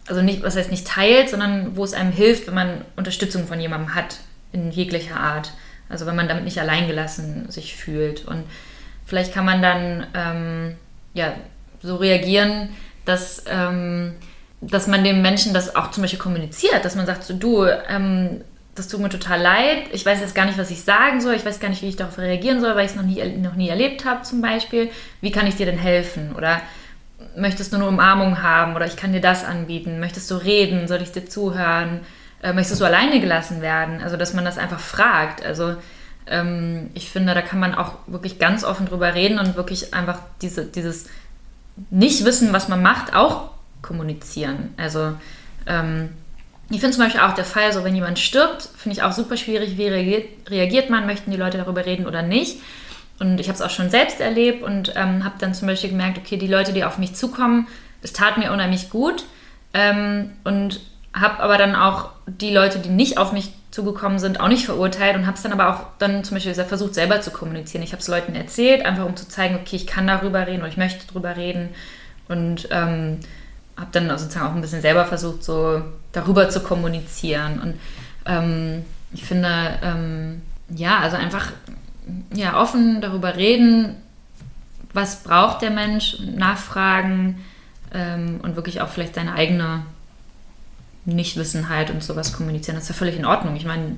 also 0.09 0.21
nicht, 0.21 0.41
was 0.43 0.55
heißt 0.55 0.71
nicht 0.71 0.87
teilt, 0.87 1.29
sondern 1.29 1.77
wo 1.77 1.83
es 1.83 1.93
einem 1.93 2.11
hilft, 2.11 2.47
wenn 2.47 2.55
man 2.55 2.81
Unterstützung 2.95 3.47
von 3.47 3.59
jemandem 3.59 3.93
hat, 3.93 4.17
in 4.51 4.71
jeglicher 4.71 5.17
Art. 5.17 5.51
Also, 5.87 6.05
wenn 6.05 6.15
man 6.15 6.27
damit 6.27 6.43
nicht 6.43 6.59
alleingelassen 6.59 7.49
sich 7.51 7.75
fühlt. 7.75 8.25
Und 8.25 8.43
vielleicht 9.05 9.33
kann 9.33 9.45
man 9.45 9.61
dann, 9.61 10.07
ähm, 10.15 10.75
ja, 11.13 11.33
so 11.81 11.95
reagieren, 11.95 12.69
dass, 13.05 13.43
ähm, 13.47 14.15
dass 14.61 14.87
man 14.87 15.03
dem 15.03 15.21
Menschen 15.21 15.53
das 15.53 15.75
auch 15.75 15.91
zum 15.91 16.03
Beispiel 16.03 16.19
kommuniziert, 16.19 16.83
dass 16.83 16.95
man 16.95 17.05
sagt, 17.05 17.23
so, 17.23 17.33
du, 17.33 17.65
ähm, 17.65 18.41
das 18.75 18.87
tut 18.87 19.01
mir 19.01 19.09
total 19.09 19.41
leid, 19.41 19.83
ich 19.91 20.05
weiß 20.05 20.19
jetzt 20.19 20.35
gar 20.35 20.45
nicht, 20.45 20.57
was 20.57 20.71
ich 20.71 20.83
sagen 20.83 21.21
soll, 21.21 21.35
ich 21.35 21.45
weiß 21.45 21.59
gar 21.59 21.69
nicht, 21.69 21.81
wie 21.81 21.89
ich 21.89 21.95
darauf 21.95 22.17
reagieren 22.17 22.61
soll, 22.61 22.75
weil 22.75 22.85
ich 22.85 22.91
es 22.91 22.97
noch 22.97 23.03
nie, 23.03 23.23
noch 23.37 23.55
nie 23.55 23.69
erlebt 23.69 24.05
habe 24.05 24.23
zum 24.23 24.41
Beispiel. 24.41 24.89
Wie 25.21 25.31
kann 25.31 25.47
ich 25.47 25.55
dir 25.55 25.65
denn 25.65 25.77
helfen? 25.77 26.33
Oder 26.35 26.61
möchtest 27.39 27.71
du 27.71 27.77
eine 27.77 27.87
Umarmung 27.87 28.41
haben 28.43 28.75
oder 28.75 28.85
ich 28.85 28.97
kann 28.97 29.13
dir 29.13 29.21
das 29.21 29.43
anbieten, 29.43 29.99
möchtest 29.99 30.29
du 30.31 30.35
reden, 30.35 30.87
soll 30.87 31.01
ich 31.01 31.11
dir 31.11 31.27
zuhören, 31.27 32.01
äh, 32.43 32.53
möchtest 32.53 32.81
du 32.81 32.85
alleine 32.85 33.19
gelassen 33.19 33.61
werden? 33.61 34.01
Also, 34.01 34.17
dass 34.17 34.33
man 34.33 34.45
das 34.45 34.57
einfach 34.57 34.79
fragt. 34.79 35.45
Also, 35.45 35.75
ähm, 36.27 36.89
ich 36.93 37.09
finde, 37.09 37.33
da 37.33 37.41
kann 37.41 37.59
man 37.59 37.75
auch 37.75 37.93
wirklich 38.07 38.39
ganz 38.39 38.63
offen 38.63 38.85
drüber 38.85 39.13
reden 39.13 39.39
und 39.39 39.55
wirklich 39.55 39.93
einfach 39.93 40.19
diese, 40.41 40.65
dieses 40.65 41.07
Nicht-Wissen, 41.89 42.53
was 42.53 42.67
man 42.67 42.81
macht, 42.81 43.15
auch 43.15 43.51
kommunizieren. 43.81 44.73
Also, 44.77 45.13
ähm, 45.65 46.09
ich 46.69 46.81
finde 46.81 46.95
zum 46.95 47.03
Beispiel 47.03 47.21
auch 47.21 47.33
der 47.33 47.45
Fall, 47.45 47.73
so 47.73 47.83
wenn 47.83 47.95
jemand 47.95 48.19
stirbt, 48.19 48.69
finde 48.77 48.97
ich 48.97 49.03
auch 49.03 49.11
super 49.11 49.37
schwierig, 49.37 49.77
wie 49.77 49.87
reagiert, 49.87 50.49
reagiert 50.49 50.89
man, 50.89 51.07
möchten 51.07 51.31
die 51.31 51.37
Leute 51.37 51.57
darüber 51.57 51.85
reden 51.85 52.05
oder 52.05 52.21
nicht. 52.21 52.57
Und 53.19 53.39
ich 53.39 53.47
habe 53.47 53.55
es 53.55 53.61
auch 53.61 53.69
schon 53.69 53.89
selbst 53.89 54.21
erlebt 54.21 54.63
und 54.63 54.93
ähm, 54.95 55.23
habe 55.25 55.35
dann 55.39 55.53
zum 55.53 55.67
Beispiel 55.67 55.89
gemerkt, 55.89 56.17
okay, 56.17 56.37
die 56.37 56.47
Leute, 56.47 56.73
die 56.73 56.83
auf 56.83 56.97
mich 56.97 57.15
zukommen, 57.15 57.67
es 58.01 58.13
tat 58.13 58.37
mir 58.37 58.51
unheimlich 58.51 58.89
gut. 58.89 59.25
Ähm, 59.73 60.31
und 60.43 60.79
habe 61.13 61.39
aber 61.41 61.57
dann 61.57 61.75
auch 61.75 62.11
die 62.27 62.53
Leute, 62.53 62.79
die 62.79 62.89
nicht 62.89 63.17
auf 63.17 63.31
mich 63.31 63.51
zugekommen 63.71 64.19
sind, 64.19 64.39
auch 64.39 64.47
nicht 64.47 64.65
verurteilt 64.65 65.15
und 65.15 65.27
habe 65.27 65.37
es 65.37 65.43
dann 65.43 65.53
aber 65.53 65.69
auch 65.69 65.85
dann 65.99 66.23
zum 66.23 66.35
Beispiel 66.35 66.53
versucht, 66.53 66.95
selber 66.95 67.21
zu 67.21 67.31
kommunizieren. 67.31 67.83
Ich 67.83 67.91
habe 67.91 68.01
es 68.01 68.07
Leuten 68.07 68.35
erzählt, 68.35 68.85
einfach 68.85 69.05
um 69.05 69.15
zu 69.15 69.27
zeigen, 69.27 69.55
okay, 69.55 69.75
ich 69.75 69.87
kann 69.87 70.07
darüber 70.07 70.45
reden 70.47 70.61
oder 70.61 70.69
ich 70.69 70.77
möchte 70.77 71.05
darüber 71.07 71.35
reden. 71.35 71.69
Und 72.27 72.67
ähm, 72.71 73.19
habe 73.77 73.89
dann 73.91 74.09
sozusagen 74.17 74.47
auch 74.47 74.55
ein 74.55 74.61
bisschen 74.61 74.81
selber 74.81 75.05
versucht, 75.05 75.43
so 75.43 75.81
darüber 76.11 76.49
zu 76.49 76.61
kommunizieren. 76.61 77.59
Und 77.59 77.79
ähm, 78.25 78.85
ich 79.13 79.23
finde, 79.23 79.79
ähm, 79.83 80.41
ja, 80.69 80.99
also 80.99 81.17
einfach 81.17 81.51
ja, 82.33 82.59
offen 82.59 83.01
darüber 83.01 83.35
reden, 83.35 83.95
was 84.93 85.23
braucht 85.23 85.61
der 85.61 85.71
Mensch, 85.71 86.17
nachfragen 86.19 87.43
ähm, 87.93 88.39
und 88.41 88.55
wirklich 88.55 88.81
auch 88.81 88.89
vielleicht 88.89 89.15
seine 89.15 89.33
eigene 89.33 89.83
Nichtwissenheit 91.05 91.91
und 91.91 92.03
sowas 92.03 92.33
kommunizieren. 92.33 92.75
Das 92.75 92.83
ist 92.83 92.89
ja 92.89 92.95
völlig 92.95 93.17
in 93.17 93.25
Ordnung. 93.25 93.55
Ich 93.55 93.65
meine, 93.65 93.97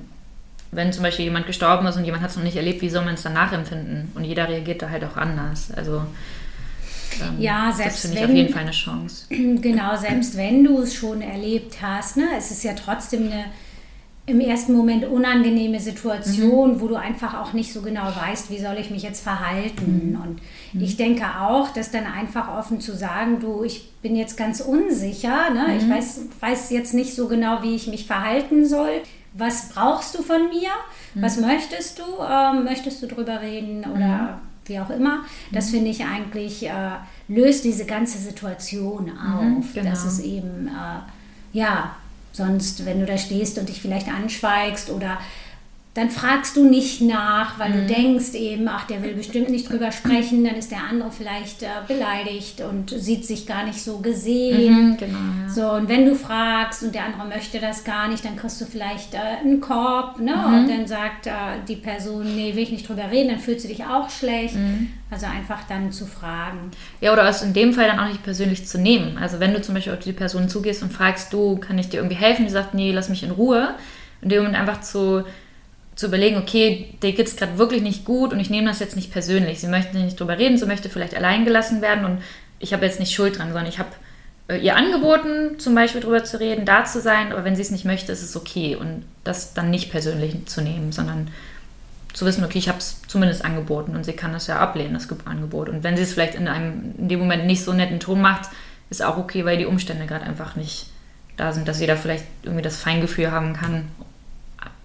wenn 0.70 0.92
zum 0.92 1.02
Beispiel 1.02 1.26
jemand 1.26 1.46
gestorben 1.46 1.86
ist 1.86 1.96
und 1.96 2.04
jemand 2.04 2.22
hat 2.22 2.30
es 2.30 2.36
noch 2.36 2.44
nicht 2.44 2.56
erlebt, 2.56 2.80
wie 2.82 2.90
soll 2.90 3.04
man 3.04 3.14
es 3.14 3.22
dann 3.22 3.34
nachempfinden? 3.34 4.10
Und 4.14 4.24
jeder 4.24 4.48
reagiert 4.48 4.82
da 4.82 4.90
halt 4.90 5.04
auch 5.04 5.16
anders. 5.16 5.70
Also 5.72 6.02
ähm, 7.20 7.40
ja, 7.40 7.72
selbst 7.72 8.04
das 8.04 8.10
finde 8.10 8.18
ich 8.18 8.24
auf 8.24 8.36
jeden 8.36 8.52
Fall 8.52 8.62
eine 8.62 8.70
Chance. 8.70 9.26
Genau, 9.60 9.96
selbst 9.96 10.36
wenn 10.36 10.64
du 10.64 10.80
es 10.80 10.94
schon 10.94 11.20
erlebt 11.20 11.76
hast, 11.82 12.16
ne, 12.16 12.28
es 12.36 12.50
ist 12.50 12.64
ja 12.64 12.72
trotzdem 12.74 13.30
eine 13.30 13.44
im 14.32 14.40
ersten 14.40 14.72
Moment 14.72 15.04
unangenehme 15.04 15.78
Situation, 15.78 16.74
mhm. 16.74 16.80
wo 16.80 16.88
du 16.88 16.94
einfach 16.96 17.38
auch 17.38 17.52
nicht 17.52 17.72
so 17.72 17.82
genau 17.82 18.04
weißt, 18.04 18.50
wie 18.50 18.58
soll 18.58 18.76
ich 18.78 18.90
mich 18.90 19.02
jetzt 19.02 19.22
verhalten. 19.22 20.10
Mhm. 20.10 20.20
Und 20.20 20.40
mhm. 20.72 20.82
ich 20.82 20.96
denke 20.96 21.24
auch, 21.38 21.68
dass 21.68 21.90
dann 21.90 22.06
einfach 22.06 22.48
offen 22.48 22.80
zu 22.80 22.96
sagen, 22.96 23.40
du, 23.40 23.62
ich 23.62 23.92
bin 24.00 24.16
jetzt 24.16 24.36
ganz 24.38 24.60
unsicher, 24.60 25.50
ne? 25.50 25.76
ich 25.76 25.84
mhm. 25.84 25.90
weiß, 25.90 26.20
weiß 26.40 26.70
jetzt 26.70 26.94
nicht 26.94 27.14
so 27.14 27.28
genau, 27.28 27.62
wie 27.62 27.74
ich 27.74 27.86
mich 27.88 28.06
verhalten 28.06 28.66
soll. 28.66 29.02
Was 29.34 29.68
brauchst 29.70 30.18
du 30.18 30.22
von 30.22 30.48
mir? 30.48 30.70
Mhm. 31.14 31.22
Was 31.22 31.38
möchtest 31.38 31.98
du? 31.98 32.02
Ähm, 32.22 32.64
möchtest 32.64 33.02
du 33.02 33.06
drüber 33.06 33.42
reden 33.42 33.84
oder 33.84 34.06
mhm. 34.06 34.28
wie 34.64 34.80
auch 34.80 34.90
immer? 34.90 35.24
Das 35.52 35.70
finde 35.70 35.90
ich 35.90 36.04
eigentlich, 36.04 36.66
äh, 36.66 36.70
löst 37.28 37.64
diese 37.64 37.84
ganze 37.84 38.16
Situation 38.16 39.10
auf, 39.10 39.74
genau. 39.74 39.90
dass 39.90 40.04
es 40.06 40.20
eben, 40.20 40.68
äh, 40.68 41.58
ja, 41.58 41.96
Sonst, 42.32 42.86
wenn 42.86 43.00
du 43.00 43.06
da 43.06 43.18
stehst 43.18 43.58
und 43.58 43.68
dich 43.68 43.80
vielleicht 43.80 44.08
anschweigst 44.08 44.90
oder 44.90 45.18
dann 45.94 46.08
fragst 46.08 46.56
du 46.56 46.66
nicht 46.66 47.02
nach, 47.02 47.58
weil 47.58 47.68
mhm. 47.68 47.74
du 47.74 47.94
denkst 47.94 48.32
eben, 48.32 48.66
ach, 48.66 48.86
der 48.86 49.02
will 49.02 49.12
bestimmt 49.12 49.50
nicht 49.50 49.70
drüber 49.70 49.92
sprechen, 49.92 50.42
dann 50.42 50.54
ist 50.54 50.70
der 50.70 50.84
andere 50.88 51.10
vielleicht 51.10 51.62
äh, 51.62 51.66
beleidigt 51.86 52.62
und 52.62 52.88
sieht 52.88 53.26
sich 53.26 53.46
gar 53.46 53.66
nicht 53.66 53.82
so 53.82 53.98
gesehen. 53.98 54.92
Mhm, 54.92 54.96
genau, 54.96 55.18
ja. 55.18 55.48
So, 55.50 55.70
und 55.72 55.90
wenn 55.90 56.06
du 56.06 56.14
fragst 56.14 56.82
und 56.82 56.94
der 56.94 57.04
andere 57.04 57.26
möchte 57.26 57.58
das 57.58 57.84
gar 57.84 58.08
nicht, 58.08 58.24
dann 58.24 58.36
kriegst 58.36 58.58
du 58.62 58.64
vielleicht 58.64 59.12
äh, 59.12 59.18
einen 59.18 59.60
Korb, 59.60 60.18
ne? 60.18 60.34
Mhm. 60.34 60.54
Und 60.54 60.70
dann 60.70 60.86
sagt 60.86 61.26
äh, 61.26 61.30
die 61.68 61.76
Person, 61.76 62.24
nee, 62.24 62.54
will 62.54 62.62
ich 62.62 62.72
nicht 62.72 62.88
drüber 62.88 63.10
reden, 63.10 63.28
dann 63.28 63.38
fühlst 63.38 63.66
du 63.66 63.68
dich 63.68 63.84
auch 63.84 64.08
schlecht. 64.08 64.54
Mhm. 64.54 64.88
Also 65.10 65.26
einfach 65.26 65.64
dann 65.68 65.92
zu 65.92 66.06
fragen. 66.06 66.70
Ja, 67.02 67.12
oder 67.12 67.28
es 67.28 67.42
in 67.42 67.52
dem 67.52 67.74
Fall 67.74 67.86
dann 67.86 67.98
auch 67.98 68.08
nicht 68.08 68.22
persönlich 68.22 68.66
zu 68.66 68.78
nehmen. 68.78 69.18
Also 69.18 69.40
wenn 69.40 69.52
du 69.52 69.60
zum 69.60 69.74
Beispiel 69.74 69.92
auf 69.92 69.98
die 69.98 70.14
Person 70.14 70.48
zugehst 70.48 70.82
und 70.82 70.90
fragst, 70.90 71.34
du, 71.34 71.56
kann 71.58 71.76
ich 71.76 71.90
dir 71.90 71.98
irgendwie 71.98 72.16
helfen? 72.16 72.46
Die 72.46 72.50
sagt, 72.50 72.72
nee, 72.72 72.92
lass 72.92 73.10
mich 73.10 73.22
in 73.22 73.30
Ruhe. 73.30 73.74
In 74.22 74.30
dem 74.30 74.38
Moment 74.38 74.58
einfach 74.58 74.80
zu 74.80 75.24
zu 75.94 76.06
überlegen, 76.06 76.38
okay, 76.38 76.94
dir 77.02 77.12
geht 77.12 77.26
es 77.26 77.36
gerade 77.36 77.58
wirklich 77.58 77.82
nicht 77.82 78.04
gut 78.04 78.32
und 78.32 78.40
ich 78.40 78.50
nehme 78.50 78.68
das 78.68 78.80
jetzt 78.80 78.96
nicht 78.96 79.12
persönlich. 79.12 79.60
Sie 79.60 79.66
möchte 79.66 79.96
nicht 79.98 80.18
drüber 80.18 80.38
reden, 80.38 80.56
sie 80.56 80.66
möchte 80.66 80.88
vielleicht 80.88 81.14
allein 81.14 81.44
gelassen 81.44 81.82
werden 81.82 82.04
und 82.04 82.22
ich 82.58 82.72
habe 82.72 82.84
jetzt 82.86 83.00
nicht 83.00 83.14
Schuld 83.14 83.38
dran, 83.38 83.48
sondern 83.48 83.66
ich 83.66 83.78
habe 83.78 83.90
äh, 84.48 84.58
ihr 84.58 84.76
angeboten, 84.76 85.58
zum 85.58 85.74
Beispiel 85.74 86.00
drüber 86.00 86.24
zu 86.24 86.40
reden, 86.40 86.64
da 86.64 86.84
zu 86.84 87.00
sein, 87.00 87.32
aber 87.32 87.44
wenn 87.44 87.56
sie 87.56 87.62
es 87.62 87.70
nicht 87.70 87.84
möchte, 87.84 88.12
ist 88.12 88.22
es 88.22 88.36
okay 88.36 88.76
und 88.76 89.04
das 89.24 89.54
dann 89.54 89.70
nicht 89.70 89.90
persönlich 89.90 90.46
zu 90.46 90.62
nehmen, 90.62 90.92
sondern 90.92 91.28
zu 92.12 92.26
wissen, 92.26 92.44
okay, 92.44 92.58
ich 92.58 92.68
habe 92.68 92.78
es 92.78 93.00
zumindest 93.06 93.44
angeboten 93.44 93.96
und 93.96 94.04
sie 94.04 94.12
kann 94.12 94.32
das 94.32 94.46
ja 94.46 94.58
ablehnen, 94.58 94.94
das 94.94 95.08
Angebot. 95.26 95.68
Und 95.68 95.82
wenn 95.82 95.96
sie 95.96 96.02
es 96.02 96.12
vielleicht 96.12 96.34
in, 96.34 96.46
einem, 96.46 96.94
in 96.98 97.08
dem 97.08 97.20
Moment 97.20 97.46
nicht 97.46 97.64
so 97.64 97.72
netten 97.72 98.00
Ton 98.00 98.20
macht, 98.20 98.50
ist 98.90 99.02
auch 99.02 99.16
okay, 99.16 99.44
weil 99.44 99.56
die 99.56 99.66
Umstände 99.66 100.06
gerade 100.06 100.24
einfach 100.24 100.54
nicht 100.56 100.88
da 101.36 101.52
sind, 101.52 101.66
dass 101.66 101.80
jeder 101.80 101.96
vielleicht 101.96 102.26
irgendwie 102.42 102.62
das 102.62 102.76
Feingefühl 102.76 103.30
haben 103.30 103.54
kann, 103.54 103.88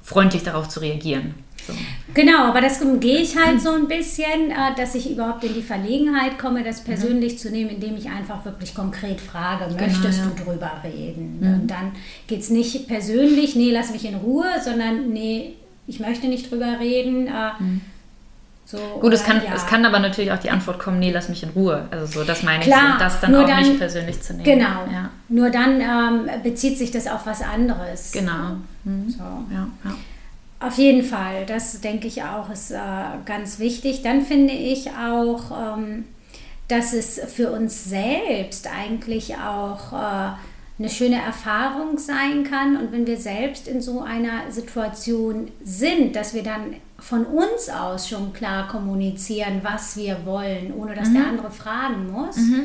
freundlich 0.08 0.44
darauf 0.44 0.70
zu 0.70 0.80
reagieren. 0.80 1.34
So. 1.68 1.74
Genau, 2.14 2.46
aber 2.46 2.62
das 2.62 2.80
gehe 3.02 3.20
ich 3.20 3.36
halt 3.36 3.62
so 3.62 3.72
ein 3.72 3.90
bisschen, 3.90 4.52
äh, 4.52 4.74
dass 4.78 4.96
ich 4.96 5.12
überhaupt 5.12 5.44
in 5.44 5.54
die 5.54 5.62
Verlegenheit 5.62 6.40
komme, 6.40 6.64
das 6.64 6.82
mhm. 6.82 6.86
persönlich 6.86 7.34
mhm. 7.34 7.38
zu 7.38 7.52
nehmen, 7.52 7.72
indem 7.72 7.98
ich 7.98 8.08
einfach 8.08 8.46
wirklich 8.46 8.74
konkret 8.74 9.20
frage, 9.20 9.66
genau, 9.66 9.82
möchtest 9.82 10.20
ja. 10.20 10.28
du 10.28 10.46
drüber 10.46 10.72
reden? 10.82 11.40
Mhm. 11.42 11.54
Und 11.54 11.68
dann 11.68 11.92
geht 12.26 12.40
es 12.40 12.50
nicht 12.50 12.88
persönlich, 12.88 13.58
nee, 13.58 13.70
lass 13.70 13.92
mich 13.92 14.06
in 14.06 14.16
Ruhe, 14.16 14.46
sondern 14.64 15.10
nee, 15.10 15.56
ich 15.88 16.00
möchte 16.00 16.28
nicht 16.28 16.50
drüber 16.50 16.80
reden. 16.80 17.28
Äh, 17.28 17.62
mhm. 17.62 17.82
So, 18.70 18.78
Gut, 19.00 19.14
es 19.14 19.24
kann, 19.24 19.38
ja. 19.38 19.54
es 19.56 19.66
kann 19.66 19.86
aber 19.86 20.00
natürlich 20.00 20.30
auch 20.34 20.40
die 20.40 20.50
Antwort 20.50 20.78
kommen, 20.78 21.00
nee, 21.00 21.10
lass 21.10 21.30
mich 21.30 21.42
in 21.42 21.52
Ruhe. 21.52 21.88
Also 21.90 22.20
so, 22.20 22.26
das 22.26 22.44
meine 22.44 22.66
Klar, 22.66 22.96
ich, 22.96 23.00
das 23.00 23.22
dann 23.22 23.34
auch 23.34 23.48
dann, 23.48 23.64
nicht 23.64 23.80
persönlich 23.80 24.22
zu 24.22 24.34
nehmen. 24.34 24.44
Genau. 24.44 24.86
Ja. 24.92 25.10
Nur 25.30 25.50
dann 25.50 25.80
ähm, 25.80 26.44
bezieht 26.44 26.78
sich 26.78 26.92
das 26.92 27.08
auf 27.08 27.26
was 27.26 27.42
anderes. 27.42 28.12
Genau. 28.12 28.58
Mhm. 28.84 29.10
So. 29.10 29.24
Ja, 29.24 29.70
ja. 29.86 29.96
Auf 30.60 30.78
jeden 30.78 31.04
Fall, 31.04 31.46
das 31.46 31.80
denke 31.80 32.08
ich 32.08 32.24
auch, 32.24 32.50
ist 32.50 32.72
äh, 32.72 32.78
ganz 33.24 33.60
wichtig. 33.60 34.02
Dann 34.02 34.24
finde 34.24 34.52
ich 34.52 34.90
auch, 34.90 35.78
ähm, 35.78 36.04
dass 36.68 36.92
es 36.92 37.22
für 37.34 37.52
uns 37.52 37.86
selbst 37.86 38.68
eigentlich 38.68 39.36
auch 39.38 39.94
äh, 39.94 40.32
eine 40.78 40.90
schöne 40.90 41.22
Erfahrung 41.22 41.98
sein 41.98 42.44
kann. 42.44 42.76
Und 42.76 42.92
wenn 42.92 43.08
wir 43.08 43.18
selbst 43.18 43.70
in 43.70 43.82
so 43.82 44.02
einer 44.02 44.52
Situation 44.52 45.52
sind, 45.64 46.18
dass 46.18 46.34
wir 46.34 46.44
dann 46.44 46.76
von 47.00 47.25
uns 47.25 47.70
aus 47.70 48.10
schon 48.10 48.34
klar 48.34 48.68
kommunizieren, 48.68 49.62
was 49.63 49.98
wir 49.98 50.25
wollen, 50.25 50.74
ohne 50.74 50.96
dass 50.96 51.10
mhm. 51.10 51.13
der 51.13 51.27
andere 51.27 51.51
fragen 51.51 52.12
muss. 52.12 52.38
Mhm. 52.38 52.63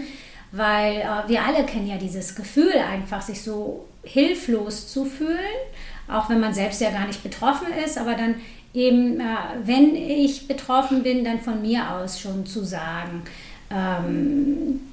Weil 0.53 0.97
äh, 0.97 1.29
wir 1.29 1.45
alle 1.45 1.65
kennen 1.65 1.87
ja 1.87 1.97
dieses 1.97 2.35
Gefühl, 2.35 2.73
einfach 2.73 3.23
sich 3.23 3.43
so 3.43 3.87
hilflos 4.03 4.89
zu 4.89 5.05
fühlen, 5.05 5.39
auch 6.09 6.29
wenn 6.29 6.41
man 6.41 6.53
selbst 6.53 6.81
ja 6.81 6.91
gar 6.91 7.07
nicht 7.07 7.23
betroffen 7.23 7.69
ist, 7.85 7.99
aber 7.99 8.15
dann 8.15 8.35
eben, 8.75 9.21
äh, 9.21 9.25
wenn 9.65 9.95
ich 9.95 10.49
betroffen 10.49 11.03
bin, 11.03 11.25
dann 11.25 11.41
von 11.41 11.63
mir 11.63 11.91
aus 11.91 12.21
schon 12.21 12.47
zu 12.47 12.65
sagen, 12.65 13.23
ähm, 13.71 14.92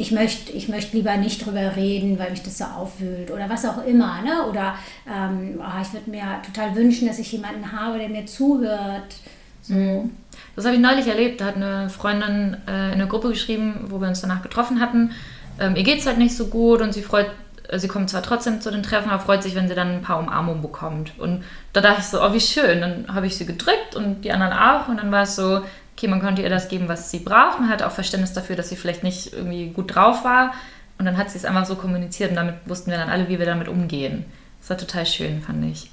ich 0.00 0.12
möchte 0.12 0.52
ich 0.52 0.68
möcht 0.68 0.94
lieber 0.94 1.16
nicht 1.16 1.44
drüber 1.44 1.76
reden, 1.76 2.18
weil 2.18 2.30
mich 2.30 2.42
das 2.42 2.58
so 2.58 2.64
aufwühlt 2.64 3.30
oder 3.30 3.48
was 3.48 3.64
auch 3.64 3.84
immer. 3.84 4.22
Ne? 4.22 4.46
Oder 4.48 4.74
ähm, 5.06 5.60
oh, 5.60 5.82
ich 5.82 5.92
würde 5.92 6.10
mir 6.10 6.40
total 6.44 6.74
wünschen, 6.74 7.06
dass 7.06 7.18
ich 7.18 7.30
jemanden 7.32 7.70
habe, 7.70 7.98
der 7.98 8.08
mir 8.08 8.26
zuhört. 8.26 9.14
So. 9.62 9.74
Mhm. 9.74 10.10
Das 10.56 10.64
habe 10.64 10.74
ich 10.74 10.80
neulich 10.80 11.06
erlebt. 11.06 11.40
Da 11.40 11.46
hat 11.46 11.56
eine 11.56 11.90
Freundin 11.90 12.56
äh, 12.66 12.88
in 12.88 12.94
eine 12.94 13.06
Gruppe 13.06 13.28
geschrieben, 13.28 13.86
wo 13.88 14.00
wir 14.00 14.08
uns 14.08 14.20
danach 14.20 14.42
getroffen 14.42 14.80
hatten. 14.80 15.12
Ähm, 15.60 15.76
ihr 15.76 15.84
geht 15.84 16.00
es 16.00 16.06
halt 16.06 16.18
nicht 16.18 16.34
so 16.34 16.46
gut 16.46 16.80
und 16.80 16.94
sie 16.94 17.02
freut, 17.02 17.30
äh, 17.68 17.78
sie 17.78 17.88
kommt 17.88 18.10
zwar 18.10 18.22
trotzdem 18.22 18.60
zu 18.60 18.70
den 18.70 18.82
Treffen, 18.82 19.10
aber 19.10 19.22
freut 19.22 19.42
sich, 19.42 19.54
wenn 19.54 19.68
sie 19.68 19.74
dann 19.74 19.96
ein 19.96 20.02
paar 20.02 20.18
Umarmungen 20.18 20.62
bekommt. 20.62 21.12
Und 21.18 21.44
da 21.72 21.80
dachte 21.80 22.00
ich 22.00 22.06
so, 22.06 22.22
oh, 22.22 22.32
wie 22.32 22.40
schön. 22.40 22.80
Dann 22.80 23.14
habe 23.14 23.26
ich 23.26 23.36
sie 23.36 23.46
gedrückt 23.46 23.94
und 23.94 24.22
die 24.22 24.32
anderen 24.32 24.52
auch. 24.54 24.88
Und 24.88 24.96
dann 24.96 25.12
war 25.12 25.22
es 25.22 25.36
so, 25.36 25.60
okay, 26.00 26.08
man 26.08 26.20
konnte 26.20 26.40
ihr 26.40 26.48
das 26.48 26.68
geben, 26.68 26.88
was 26.88 27.10
sie 27.10 27.18
braucht. 27.18 27.60
Man 27.60 27.68
hatte 27.68 27.86
auch 27.86 27.92
Verständnis 27.92 28.32
dafür, 28.32 28.56
dass 28.56 28.70
sie 28.70 28.76
vielleicht 28.76 29.02
nicht 29.02 29.34
irgendwie 29.34 29.68
gut 29.68 29.94
drauf 29.94 30.24
war. 30.24 30.54
Und 30.98 31.04
dann 31.04 31.18
hat 31.18 31.30
sie 31.30 31.38
es 31.38 31.44
einfach 31.44 31.66
so 31.66 31.76
kommuniziert 31.76 32.30
und 32.30 32.36
damit 32.36 32.56
wussten 32.66 32.90
wir 32.90 32.98
dann 32.98 33.10
alle, 33.10 33.28
wie 33.28 33.38
wir 33.38 33.46
damit 33.46 33.68
umgehen. 33.68 34.24
Das 34.60 34.70
war 34.70 34.78
total 34.78 35.06
schön, 35.06 35.42
fand 35.42 35.64
ich. 35.64 35.90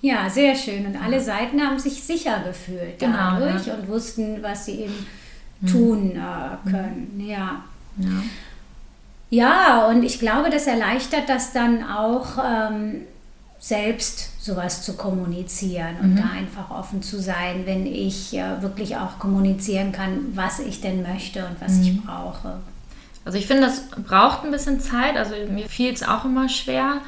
Ja, 0.00 0.30
sehr 0.30 0.54
schön. 0.54 0.86
Und 0.86 0.96
alle 1.02 1.20
Seiten 1.20 1.60
haben 1.60 1.78
sich 1.78 2.02
sicher 2.02 2.40
gefühlt 2.46 2.98
genau, 2.98 3.38
dadurch 3.38 3.66
ja. 3.66 3.74
und 3.74 3.88
wussten, 3.88 4.42
was 4.42 4.66
sie 4.66 4.82
eben 4.82 5.06
hm. 5.60 5.68
tun 5.68 6.12
äh, 6.16 6.70
können. 6.70 7.14
Hm. 7.16 7.28
Ja. 7.28 7.62
ja. 7.98 8.22
Ja, 9.30 9.86
und 9.88 10.04
ich 10.04 10.20
glaube, 10.20 10.48
das 10.48 10.66
erleichtert 10.66 11.28
das 11.28 11.52
dann 11.52 11.84
auch 11.84 12.38
ähm, 12.42 13.02
selbst 13.58 14.42
sowas 14.42 14.82
zu 14.82 14.94
kommunizieren 14.94 15.96
und 16.00 16.14
mhm. 16.14 16.16
da 16.16 16.30
einfach 16.30 16.70
offen 16.70 17.02
zu 17.02 17.20
sein, 17.20 17.62
wenn 17.64 17.86
ich 17.86 18.34
äh, 18.34 18.62
wirklich 18.62 18.96
auch 18.96 19.18
kommunizieren 19.18 19.92
kann, 19.92 20.26
was 20.34 20.60
ich 20.60 20.80
denn 20.80 21.02
möchte 21.02 21.44
und 21.44 21.60
was 21.60 21.72
mhm. 21.72 21.82
ich 21.82 22.04
brauche. 22.04 22.58
Also 23.24 23.36
ich 23.36 23.46
finde, 23.46 23.64
das 23.64 23.88
braucht 24.06 24.44
ein 24.44 24.50
bisschen 24.50 24.80
Zeit. 24.80 25.16
Also 25.16 25.34
mir 25.50 25.68
fiel 25.68 25.92
es 25.92 26.02
auch 26.02 26.24
immer 26.24 26.48
schwer. 26.48 27.02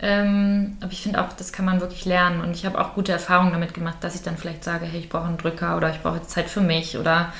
Ähm, 0.00 0.76
aber 0.80 0.90
ich 0.90 1.02
finde 1.02 1.22
auch, 1.22 1.32
das 1.34 1.52
kann 1.52 1.64
man 1.64 1.80
wirklich 1.80 2.04
lernen. 2.04 2.40
Und 2.40 2.52
ich 2.52 2.66
habe 2.66 2.80
auch 2.80 2.94
gute 2.94 3.12
Erfahrungen 3.12 3.52
damit 3.52 3.72
gemacht, 3.72 3.98
dass 4.00 4.16
ich 4.16 4.22
dann 4.22 4.36
vielleicht 4.36 4.64
sage, 4.64 4.86
hey, 4.86 4.98
ich 4.98 5.08
brauche 5.08 5.26
einen 5.26 5.38
Drücker 5.38 5.76
oder 5.76 5.90
ich 5.90 6.02
brauche 6.02 6.16
jetzt 6.16 6.30
Zeit 6.30 6.50
für 6.50 6.62
mich 6.62 6.98
oder 6.98 7.32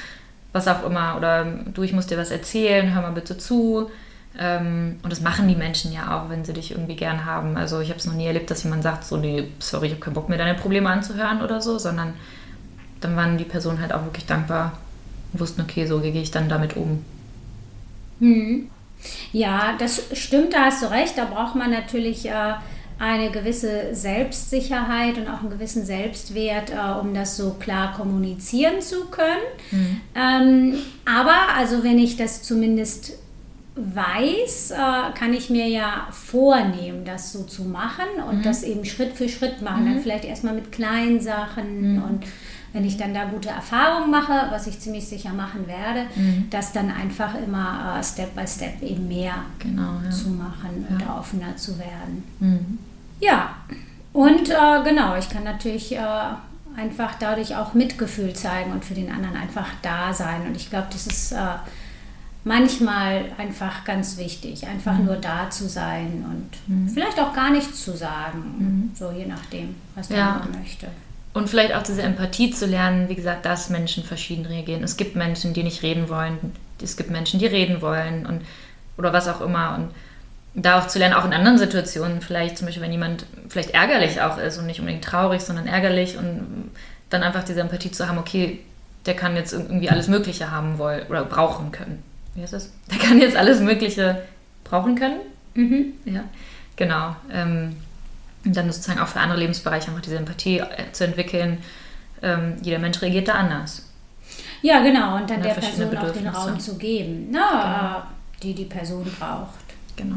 was 0.52 0.68
auch 0.68 0.84
immer. 0.84 1.16
Oder 1.16 1.44
du, 1.44 1.82
ich 1.82 1.92
muss 1.92 2.06
dir 2.06 2.18
was 2.18 2.30
erzählen, 2.30 2.94
hör 2.94 3.02
mal 3.02 3.10
bitte 3.10 3.38
zu. 3.38 3.90
Ähm, 4.38 4.98
und 5.02 5.10
das 5.12 5.20
machen 5.20 5.46
die 5.48 5.54
Menschen 5.54 5.92
ja 5.92 6.16
auch, 6.16 6.30
wenn 6.30 6.44
sie 6.44 6.52
dich 6.52 6.70
irgendwie 6.70 6.96
gern 6.96 7.24
haben. 7.24 7.56
Also 7.56 7.80
ich 7.80 7.90
habe 7.90 7.98
es 7.98 8.06
noch 8.06 8.14
nie 8.14 8.26
erlebt, 8.26 8.50
dass 8.50 8.64
jemand 8.64 8.82
sagt, 8.82 9.04
so, 9.04 9.16
nee, 9.16 9.48
sorry, 9.58 9.86
ich 9.86 9.92
habe 9.92 10.00
keinen 10.00 10.14
Bock 10.14 10.28
mehr, 10.28 10.38
deine 10.38 10.54
Probleme 10.54 10.88
anzuhören 10.88 11.42
oder 11.42 11.60
so, 11.60 11.78
sondern 11.78 12.14
dann 13.00 13.16
waren 13.16 13.36
die 13.36 13.44
Personen 13.44 13.80
halt 13.80 13.92
auch 13.92 14.04
wirklich 14.04 14.26
dankbar 14.26 14.78
und 15.32 15.40
wussten, 15.40 15.60
okay, 15.60 15.86
so 15.86 16.00
gehe 16.00 16.12
ich 16.12 16.30
dann 16.30 16.48
damit 16.48 16.76
um. 16.76 17.04
Hm. 18.20 18.68
Ja, 19.32 19.74
das 19.78 20.02
stimmt, 20.12 20.54
da 20.54 20.66
hast 20.66 20.82
du 20.82 20.90
recht. 20.90 21.18
Da 21.18 21.24
braucht 21.24 21.56
man 21.56 21.70
natürlich 21.70 22.26
äh, 22.26 22.54
eine 22.98 23.30
gewisse 23.32 23.94
Selbstsicherheit 23.94 25.18
und 25.18 25.28
auch 25.28 25.40
einen 25.40 25.50
gewissen 25.50 25.84
Selbstwert, 25.84 26.70
äh, 26.70 27.00
um 27.00 27.12
das 27.12 27.36
so 27.36 27.54
klar 27.54 27.94
kommunizieren 27.94 28.80
zu 28.80 29.06
können. 29.06 29.42
Mhm. 29.72 30.00
Ähm, 30.14 30.74
aber 31.04 31.56
also 31.56 31.82
wenn 31.82 31.98
ich 31.98 32.16
das 32.16 32.44
zumindest 32.44 33.14
weiß, 33.94 34.72
äh, 34.72 34.76
kann 35.14 35.32
ich 35.34 35.50
mir 35.50 35.68
ja 35.68 36.08
vornehmen, 36.10 37.04
das 37.04 37.32
so 37.32 37.44
zu 37.44 37.64
machen 37.64 38.06
und 38.28 38.38
mhm. 38.38 38.42
das 38.42 38.62
eben 38.62 38.84
Schritt 38.84 39.12
für 39.14 39.28
Schritt 39.28 39.62
machen. 39.62 39.84
Mhm. 39.84 39.94
Dann 39.94 40.02
vielleicht 40.02 40.24
erstmal 40.24 40.54
mit 40.54 40.72
kleinen 40.72 41.20
Sachen 41.20 41.96
mhm. 41.96 42.02
und 42.02 42.24
wenn 42.72 42.84
ich 42.86 42.96
dann 42.96 43.12
da 43.12 43.26
gute 43.26 43.50
Erfahrungen 43.50 44.10
mache, 44.10 44.46
was 44.50 44.66
ich 44.66 44.80
ziemlich 44.80 45.06
sicher 45.06 45.32
machen 45.32 45.66
werde, 45.66 46.06
mhm. 46.14 46.46
das 46.50 46.72
dann 46.72 46.90
einfach 46.90 47.34
immer 47.34 47.98
äh, 47.98 48.04
Step 48.04 48.34
by 48.34 48.46
Step 48.46 48.82
eben 48.82 49.08
mehr 49.08 49.34
genau, 49.58 50.00
ja. 50.02 50.10
zu 50.10 50.30
machen 50.30 50.86
ja. 50.88 50.94
und 50.94 51.18
offener 51.18 51.56
zu 51.56 51.78
werden. 51.78 52.24
Mhm. 52.40 52.78
Ja, 53.20 53.56
und 54.12 54.48
äh, 54.48 54.82
genau, 54.84 55.16
ich 55.16 55.28
kann 55.28 55.44
natürlich 55.44 55.94
äh, 55.94 56.00
einfach 56.76 57.14
dadurch 57.18 57.56
auch 57.56 57.74
Mitgefühl 57.74 58.32
zeigen 58.34 58.72
und 58.72 58.84
für 58.84 58.94
den 58.94 59.10
anderen 59.10 59.36
einfach 59.36 59.68
da 59.82 60.12
sein. 60.12 60.46
Und 60.46 60.56
ich 60.56 60.70
glaube, 60.70 60.88
das 60.90 61.06
ist 61.06 61.32
äh, 61.32 61.36
manchmal 62.44 63.26
einfach 63.38 63.84
ganz 63.84 64.18
wichtig, 64.18 64.66
einfach 64.66 64.98
mhm. 64.98 65.06
nur 65.06 65.16
da 65.16 65.48
zu 65.50 65.68
sein 65.68 66.24
und 66.28 66.50
mhm. 66.66 66.88
vielleicht 66.88 67.18
auch 67.20 67.32
gar 67.34 67.50
nichts 67.50 67.84
zu 67.84 67.96
sagen, 67.96 68.54
mhm. 68.58 68.90
so 68.94 69.10
je 69.10 69.26
nachdem, 69.26 69.76
was 69.94 70.08
der 70.08 70.18
ja. 70.18 70.32
andere 70.32 70.58
möchte. 70.58 70.88
Und 71.34 71.48
vielleicht 71.48 71.74
auch 71.74 71.82
diese 71.82 72.02
Empathie 72.02 72.50
zu 72.50 72.66
lernen, 72.66 73.08
wie 73.08 73.14
gesagt, 73.14 73.46
dass 73.46 73.70
Menschen 73.70 74.04
verschieden 74.04 74.44
reagieren. 74.44 74.82
Es 74.82 74.96
gibt 74.96 75.16
Menschen, 75.16 75.54
die 75.54 75.62
nicht 75.62 75.82
reden 75.82 76.08
wollen, 76.08 76.52
es 76.82 76.96
gibt 76.96 77.10
Menschen, 77.10 77.38
die 77.38 77.46
reden 77.46 77.80
wollen 77.80 78.26
und 78.26 78.42
oder 78.98 79.12
was 79.12 79.28
auch 79.28 79.40
immer. 79.40 79.74
Und 79.76 79.90
da 80.54 80.78
auch 80.78 80.88
zu 80.88 80.98
lernen, 80.98 81.14
auch 81.14 81.24
in 81.24 81.32
anderen 81.32 81.56
Situationen, 81.56 82.20
vielleicht 82.20 82.58
zum 82.58 82.66
Beispiel, 82.66 82.82
wenn 82.82 82.92
jemand 82.92 83.24
vielleicht 83.48 83.70
ärgerlich 83.70 84.20
auch 84.20 84.36
ist 84.36 84.58
und 84.58 84.66
nicht 84.66 84.80
unbedingt 84.80 85.04
traurig, 85.04 85.40
sondern 85.40 85.66
ärgerlich 85.66 86.18
und 86.18 86.70
dann 87.08 87.22
einfach 87.22 87.44
diese 87.44 87.60
Empathie 87.60 87.90
zu 87.90 88.08
haben, 88.08 88.18
okay, 88.18 88.60
der 89.06 89.14
kann 89.14 89.34
jetzt 89.34 89.52
irgendwie 89.52 89.88
alles 89.88 90.08
Mögliche 90.08 90.50
haben 90.50 90.78
wollen 90.78 91.06
oder 91.08 91.24
brauchen 91.24 91.72
können. 91.72 92.02
Wie 92.34 92.42
heißt 92.42 92.52
das? 92.52 92.70
Der 92.90 92.98
kann 92.98 93.18
jetzt 93.20 93.36
alles 93.36 93.60
Mögliche 93.60 94.22
brauchen 94.64 94.94
können. 94.94 95.20
Mhm. 95.54 95.92
Ja, 96.04 96.24
genau. 96.76 97.16
Ähm, 97.30 97.76
und 98.44 98.56
dann 98.56 98.70
sozusagen 98.72 99.00
auch 99.00 99.08
für 99.08 99.20
andere 99.20 99.38
Lebensbereiche 99.38 99.88
einfach 99.88 100.02
diese 100.02 100.16
Empathie 100.16 100.58
äh, 100.58 100.92
zu 100.92 101.04
entwickeln. 101.04 101.58
Ähm, 102.22 102.56
jeder 102.62 102.78
Mensch 102.78 103.00
reagiert 103.02 103.28
da 103.28 103.34
anders. 103.34 103.88
Ja, 104.62 104.80
genau. 104.80 105.16
Und 105.16 105.28
dann 105.28 105.42
der 105.42 105.50
Person 105.54 105.96
auch 105.96 106.10
den 106.10 106.28
Raum 106.28 106.58
zu 106.58 106.78
geben, 106.78 107.30
ne, 107.30 107.40
genau. 107.40 108.02
Die 108.42 108.54
die 108.54 108.64
Person 108.64 109.04
braucht. 109.04 109.60
Genau, 109.96 110.16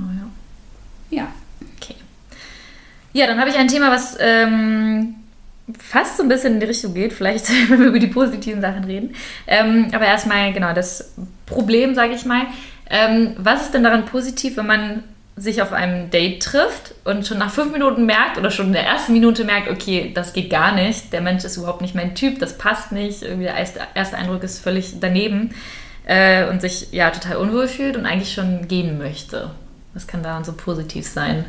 ja. 1.09 1.17
Ja. 1.17 1.27
Okay. 1.77 1.95
Ja, 3.13 3.27
dann 3.27 3.39
habe 3.39 3.49
ich 3.49 3.57
ein 3.57 3.67
Thema, 3.67 3.91
was 3.91 4.17
ähm, 4.19 5.14
fast 5.79 6.17
so 6.17 6.23
ein 6.23 6.29
bisschen 6.29 6.55
in 6.55 6.59
die 6.59 6.65
Richtung 6.67 6.93
geht, 6.93 7.13
vielleicht, 7.13 7.49
wenn 7.69 7.79
wir 7.79 7.87
über 7.87 7.99
die 7.99 8.07
positiven 8.07 8.61
Sachen 8.61 8.83
reden. 8.83 9.15
Ähm, 9.47 9.87
aber 9.93 10.05
erstmal, 10.05 10.53
genau, 10.53 10.73
das 10.73 11.13
Problem, 11.45 11.95
sage 11.95 12.13
ich 12.13 12.25
mal. 12.25 12.43
Ähm, 12.89 13.33
was 13.37 13.63
ist 13.63 13.73
denn 13.73 13.83
daran 13.83 14.05
positiv, 14.05 14.57
wenn 14.57 14.67
man 14.67 15.03
sich 15.37 15.61
auf 15.61 15.73
einem 15.73 16.09
Date 16.11 16.41
trifft 16.43 16.95
und 17.03 17.27
schon 17.27 17.39
nach 17.39 17.51
fünf 17.51 17.73
Minuten 17.73 18.05
merkt 18.05 18.37
oder 18.37 18.51
schon 18.51 18.67
in 18.67 18.73
der 18.73 18.85
ersten 18.85 19.11
Minute 19.11 19.43
merkt, 19.43 19.69
okay, 19.69 20.11
das 20.13 20.31
geht 20.31 20.49
gar 20.49 20.73
nicht, 20.73 21.11
der 21.11 21.19
Mensch 21.19 21.43
ist 21.43 21.57
überhaupt 21.57 21.81
nicht 21.81 21.93
mein 21.93 22.15
Typ, 22.15 22.39
das 22.39 22.57
passt 22.57 22.93
nicht, 22.93 23.21
irgendwie 23.21 23.45
der 23.45 23.55
erste 23.95 24.17
Eindruck 24.17 24.43
ist 24.43 24.59
völlig 24.59 24.93
daneben 25.01 25.53
äh, 26.05 26.47
und 26.47 26.61
sich 26.61 26.87
ja 26.93 27.09
total 27.09 27.37
unwohl 27.37 27.67
fühlt 27.67 27.97
und 27.97 28.05
eigentlich 28.05 28.33
schon 28.33 28.69
gehen 28.69 28.97
möchte. 28.97 29.51
Was 29.93 30.07
kann 30.07 30.23
daran 30.23 30.45
so 30.45 30.53
positiv 30.53 31.05
sein? 31.05 31.45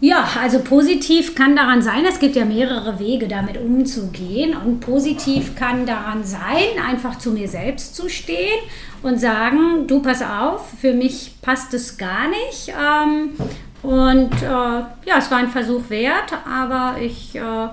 Ja, 0.00 0.28
also 0.40 0.60
positiv 0.60 1.34
kann 1.34 1.56
daran 1.56 1.82
sein, 1.82 2.04
es 2.08 2.20
gibt 2.20 2.36
ja 2.36 2.44
mehrere 2.44 3.00
Wege, 3.00 3.26
damit 3.26 3.58
umzugehen. 3.58 4.56
Und 4.56 4.78
positiv 4.78 5.56
kann 5.56 5.86
daran 5.86 6.22
sein, 6.22 6.78
einfach 6.88 7.18
zu 7.18 7.32
mir 7.32 7.48
selbst 7.48 7.96
zu 7.96 8.08
stehen 8.08 8.60
und 9.02 9.18
sagen, 9.18 9.88
du 9.88 10.00
pass 10.00 10.22
auf, 10.22 10.70
für 10.80 10.92
mich 10.92 11.34
passt 11.42 11.74
es 11.74 11.98
gar 11.98 12.28
nicht. 12.28 12.68
Ähm, 12.68 13.30
und 13.82 14.32
äh, 14.40 14.46
ja, 14.46 15.18
es 15.18 15.30
war 15.32 15.38
ein 15.38 15.48
Versuch 15.48 15.90
wert, 15.90 16.32
aber 16.48 17.00
ich 17.00 17.34
äh, 17.34 17.68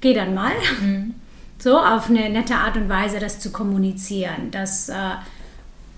gehe 0.00 0.14
dann 0.14 0.34
mal. 0.34 0.52
Mhm. 0.80 1.14
So, 1.60 1.76
auf 1.76 2.08
eine 2.08 2.30
nette 2.30 2.54
Art 2.54 2.76
und 2.76 2.88
Weise 2.88 3.18
das 3.18 3.40
zu 3.40 3.50
kommunizieren. 3.50 4.52
Das 4.52 4.88
äh, 4.90 4.94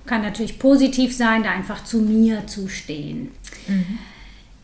kann 0.07 0.23
natürlich 0.23 0.59
positiv 0.59 1.15
sein, 1.15 1.43
da 1.43 1.51
einfach 1.51 1.85
zu 1.85 1.99
mir 1.99 2.47
zu 2.47 2.67
stehen. 2.67 3.31
Mhm. 3.69 3.99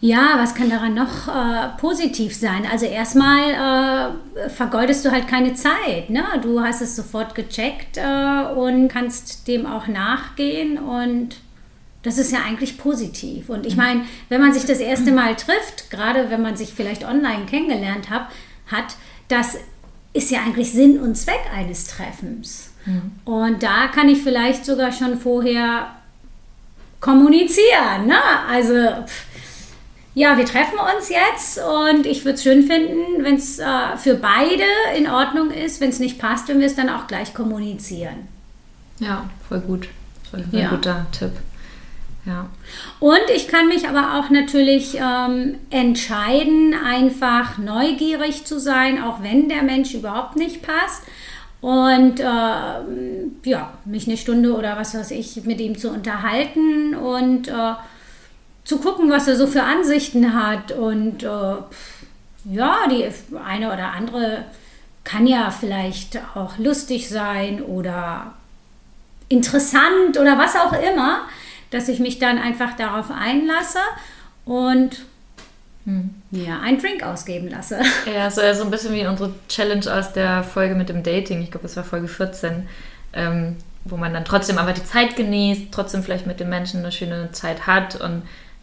Ja, 0.01 0.35
was 0.39 0.55
kann 0.55 0.69
daran 0.69 0.95
noch 0.95 1.27
äh, 1.27 1.69
positiv 1.81 2.35
sein? 2.37 2.67
Also 2.71 2.85
erstmal 2.85 4.13
äh, 4.37 4.51
vergeudest 4.51 5.05
du 5.05 5.11
halt 5.11 5.27
keine 5.27 5.55
Zeit. 5.55 6.11
Ne? 6.11 6.23
Du 6.43 6.61
hast 6.61 6.83
es 6.83 6.97
sofort 6.97 7.35
gecheckt 7.35 7.97
äh, 7.97 8.43
und 8.55 8.89
kannst 8.89 9.49
dem 9.49 9.65
auch 9.65 9.87
nachgehen 9.87 10.79
und 10.79 11.37
das 12.03 12.19
ist 12.19 12.31
ja 12.31 12.41
eigentlich 12.47 12.79
positiv. 12.79 13.49
Und 13.49 13.65
ich 13.65 13.75
mhm. 13.75 13.83
meine, 13.83 14.05
wenn 14.29 14.41
man 14.41 14.53
sich 14.53 14.67
das 14.67 14.79
erste 14.79 15.13
Mal 15.13 15.35
trifft, 15.35 15.91
gerade 15.91 16.31
wenn 16.31 16.43
man 16.43 16.57
sich 16.57 16.75
vielleicht 16.75 17.05
online 17.05 17.47
kennengelernt 17.47 18.11
hat, 18.11 18.29
hat, 18.71 18.97
das 19.29 19.57
ist 20.13 20.31
ja 20.31 20.41
eigentlich 20.41 20.73
Sinn 20.73 21.01
und 21.01 21.17
Zweck 21.17 21.41
eines 21.53 21.87
Treffens. 21.87 22.75
Mhm. 22.85 23.13
Und 23.25 23.63
da 23.63 23.89
kann 23.89 24.09
ich 24.09 24.23
vielleicht 24.23 24.67
sogar 24.67 24.93
schon 24.93 25.19
vorher 25.19 25.97
kommunizieren. 27.01 28.07
Ne? 28.07 28.19
Also 28.49 28.75
pff, 28.75 29.27
ja, 30.17 30.39
wir 30.39 30.47
treffen 30.47 30.79
uns 30.79 31.11
jetzt 31.11 31.59
und 31.59 32.07
ich 32.07 32.25
würde 32.25 32.37
es 32.37 32.43
schön 32.43 32.63
finden, 32.63 33.23
wenn 33.23 33.35
es 33.35 33.59
äh, 33.59 33.99
für 33.99 34.15
beide 34.15 34.65
in 34.97 35.11
Ordnung 35.11 35.51
ist. 35.51 35.79
Wenn 35.83 35.91
es 35.91 35.99
nicht 35.99 36.19
passt, 36.19 36.49
wenn 36.49 36.59
wir 36.59 36.67
es 36.67 36.75
dann 36.75 36.89
auch 36.89 37.07
gleich 37.07 37.35
kommunizieren. 37.35 38.27
Ja, 38.99 39.29
voll 39.47 39.61
gut. 39.61 39.89
Voll 40.31 40.41
ein 40.41 40.59
ja. 40.59 40.71
guter 40.71 41.05
Tipp. 41.13 41.33
Ja. 42.25 42.49
Und 42.99 43.29
ich 43.35 43.47
kann 43.47 43.69
mich 43.69 43.87
aber 43.87 44.19
auch 44.19 44.31
natürlich 44.31 44.97
ähm, 44.99 45.57
entscheiden, 45.69 46.73
einfach 46.73 47.59
neugierig 47.59 48.47
zu 48.47 48.59
sein, 48.59 49.03
auch 49.03 49.23
wenn 49.23 49.51
der 49.51 49.65
Mensch 49.65 49.93
überhaupt 49.93 50.37
nicht 50.37 50.63
passt. 50.63 51.03
Und 51.61 52.21
äh, 52.21 52.25
ja, 52.25 53.75
mich 53.85 54.07
eine 54.07 54.17
Stunde 54.17 54.57
oder 54.57 54.79
was 54.79 54.95
weiß 54.95 55.11
ich 55.11 55.45
mit 55.45 55.61
ihm 55.61 55.77
zu 55.77 55.91
unterhalten 55.91 56.95
und 56.95 57.49
äh, 57.49 57.75
zu 58.67 58.79
gucken, 58.79 59.11
was 59.11 59.29
er 59.29 59.37
so 59.37 59.47
für 59.47 59.63
Ansichten 59.63 60.35
hat. 60.35 60.73
Und 60.73 61.23
äh, 61.23 61.57
ja, 62.45 62.77
die 62.91 63.09
eine 63.43 63.73
oder 63.73 63.93
andere 63.93 64.45
kann 65.05 65.27
ja 65.27 65.51
vielleicht 65.51 66.19
auch 66.35 66.59
lustig 66.59 67.09
sein 67.09 67.63
oder 67.63 68.35
interessant 69.29 70.19
oder 70.19 70.37
was 70.37 70.57
auch 70.57 70.73
immer, 70.73 71.23
dass 71.71 71.89
ich 71.89 72.01
mich 72.01 72.19
dann 72.19 72.39
einfach 72.39 72.77
darauf 72.77 73.11
einlasse 73.11 73.79
und 74.45 75.05
hm. 75.85 76.11
ja, 76.33 76.61
einen 76.61 76.81
Drink 76.81 77.05
ausgeben 77.05 77.49
lasse. 77.49 77.81
Ja, 78.13 78.31
so, 78.31 78.41
so 78.53 78.65
ein 78.65 78.71
bisschen 78.71 78.95
wie 78.95 79.07
unsere 79.07 79.33
Challenge 79.49 79.93
aus 79.93 80.13
der 80.13 80.43
Folge 80.43 80.75
mit 80.75 80.89
dem 80.89 81.05
Dating. 81.05 81.41
Ich 81.43 81.53
glaube, 81.53 81.67
das 81.67 81.77
war 81.77 81.85
Folge 81.85 82.09
14. 82.09 82.69
Ähm, 83.13 83.57
wo 83.89 83.97
man 83.97 84.13
dann 84.13 84.25
trotzdem 84.25 84.59
aber 84.59 84.73
die 84.73 84.83
Zeit 84.83 85.15
genießt, 85.15 85.67
trotzdem 85.71 86.03
vielleicht 86.03 86.27
mit 86.27 86.41
den 86.41 86.49
Menschen 86.49 86.81
eine 86.81 86.91
schöne 86.91 87.31
Zeit 87.33 87.69
hat 87.69 87.95
und 88.01 88.23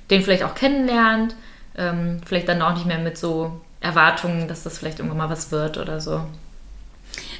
den 0.10 0.22
vielleicht 0.22 0.44
auch 0.44 0.56
kennenlernt. 0.56 1.36
Ähm, 1.78 2.22
vielleicht 2.26 2.48
dann 2.50 2.62
auch 2.62 2.74
nicht 2.76 2.86
mehr 2.86 3.00
mit 3.00 3.18
so 3.18 3.60
Erwartungen, 3.82 4.48
dass 4.48 4.64
das 4.64 4.78
vielleicht 4.78 5.00
irgendwann 5.00 5.18
mal 5.18 5.30
was 5.30 5.52
wird 5.52 5.78
oder 5.78 6.00
so. 6.00 6.22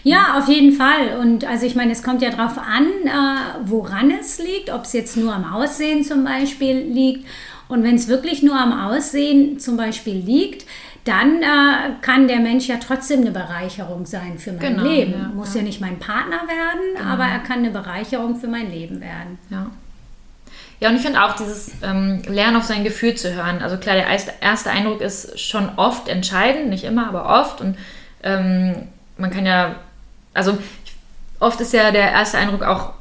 Ja, 0.04 0.38
auf 0.38 0.48
jeden 0.50 0.74
Fall. 0.74 1.18
Und 1.20 1.46
also 1.46 1.66
ich 1.66 1.76
meine, 1.76 1.92
es 1.94 2.04
kommt 2.04 2.22
ja 2.22 2.30
darauf 2.30 2.58
an, 2.58 2.86
äh, 3.06 3.70
woran 3.70 4.12
es 4.12 4.38
liegt, 4.40 4.70
ob 4.72 4.84
es 4.84 4.94
jetzt 4.94 5.16
nur 5.18 5.34
am 5.34 5.46
Aussehen 5.54 6.04
zum 6.04 6.24
Beispiel 6.26 6.78
liegt. 6.78 7.26
Und 7.70 7.84
wenn 7.84 7.96
es 7.96 8.08
wirklich 8.08 8.44
nur 8.44 8.60
am 8.60 8.74
Aussehen 8.78 9.60
zum 9.60 9.78
Beispiel 9.78 10.16
liegt, 10.16 10.66
dann 11.06 11.42
äh, 11.42 11.92
kann 12.02 12.28
der 12.28 12.40
Mensch 12.40 12.68
ja 12.68 12.76
trotzdem 12.78 13.22
eine 13.22 13.32
Bereicherung 13.32 14.06
sein 14.06 14.38
für 14.38 14.52
mein 14.52 14.60
Genau, 14.76 14.84
Leben. 14.84 15.14
ja, 15.14 15.32
Muss 15.34 15.54
ja. 15.54 15.62
ja. 15.62 15.66
nicht 15.68 15.82
mein 15.82 16.00
Partner 16.00 16.42
werden, 16.48 17.08
aber 17.08 17.24
er 17.26 17.40
kann 17.40 17.60
eine 17.60 17.72
Bereicherung 17.72 18.36
für 18.36 18.48
mein 18.48 18.70
Leben 18.72 19.02
werden. 19.02 19.38
Ja. 19.50 19.68
Ja, 20.84 20.90
und 20.90 20.98
ich 20.98 21.02
finde 21.02 21.24
auch 21.24 21.38
dieses 21.38 21.72
ähm, 21.82 22.22
Lernen 22.28 22.58
auf 22.58 22.66
sein 22.66 22.84
Gefühl 22.84 23.16
zu 23.16 23.34
hören. 23.34 23.62
Also 23.62 23.78
klar, 23.78 23.96
der 23.96 24.06
erste, 24.42 24.70
Eindruck 24.70 25.00
ist 25.00 25.40
schon 25.40 25.70
oft 25.78 26.10
entscheidend, 26.10 26.68
nicht 26.68 26.84
immer, 26.84 27.08
aber 27.08 27.40
oft. 27.40 27.62
Und 27.62 27.78
ähm, 28.22 28.90
man 29.18 29.32
kann 29.32 29.46
ja, 29.46 29.78
also 30.34 30.58
oft 31.40 31.62
ist 31.62 31.72
ja 31.72 31.92
der 31.92 32.12
erste 32.12 32.38
Eindruck 32.38 32.64
auch 32.64 32.92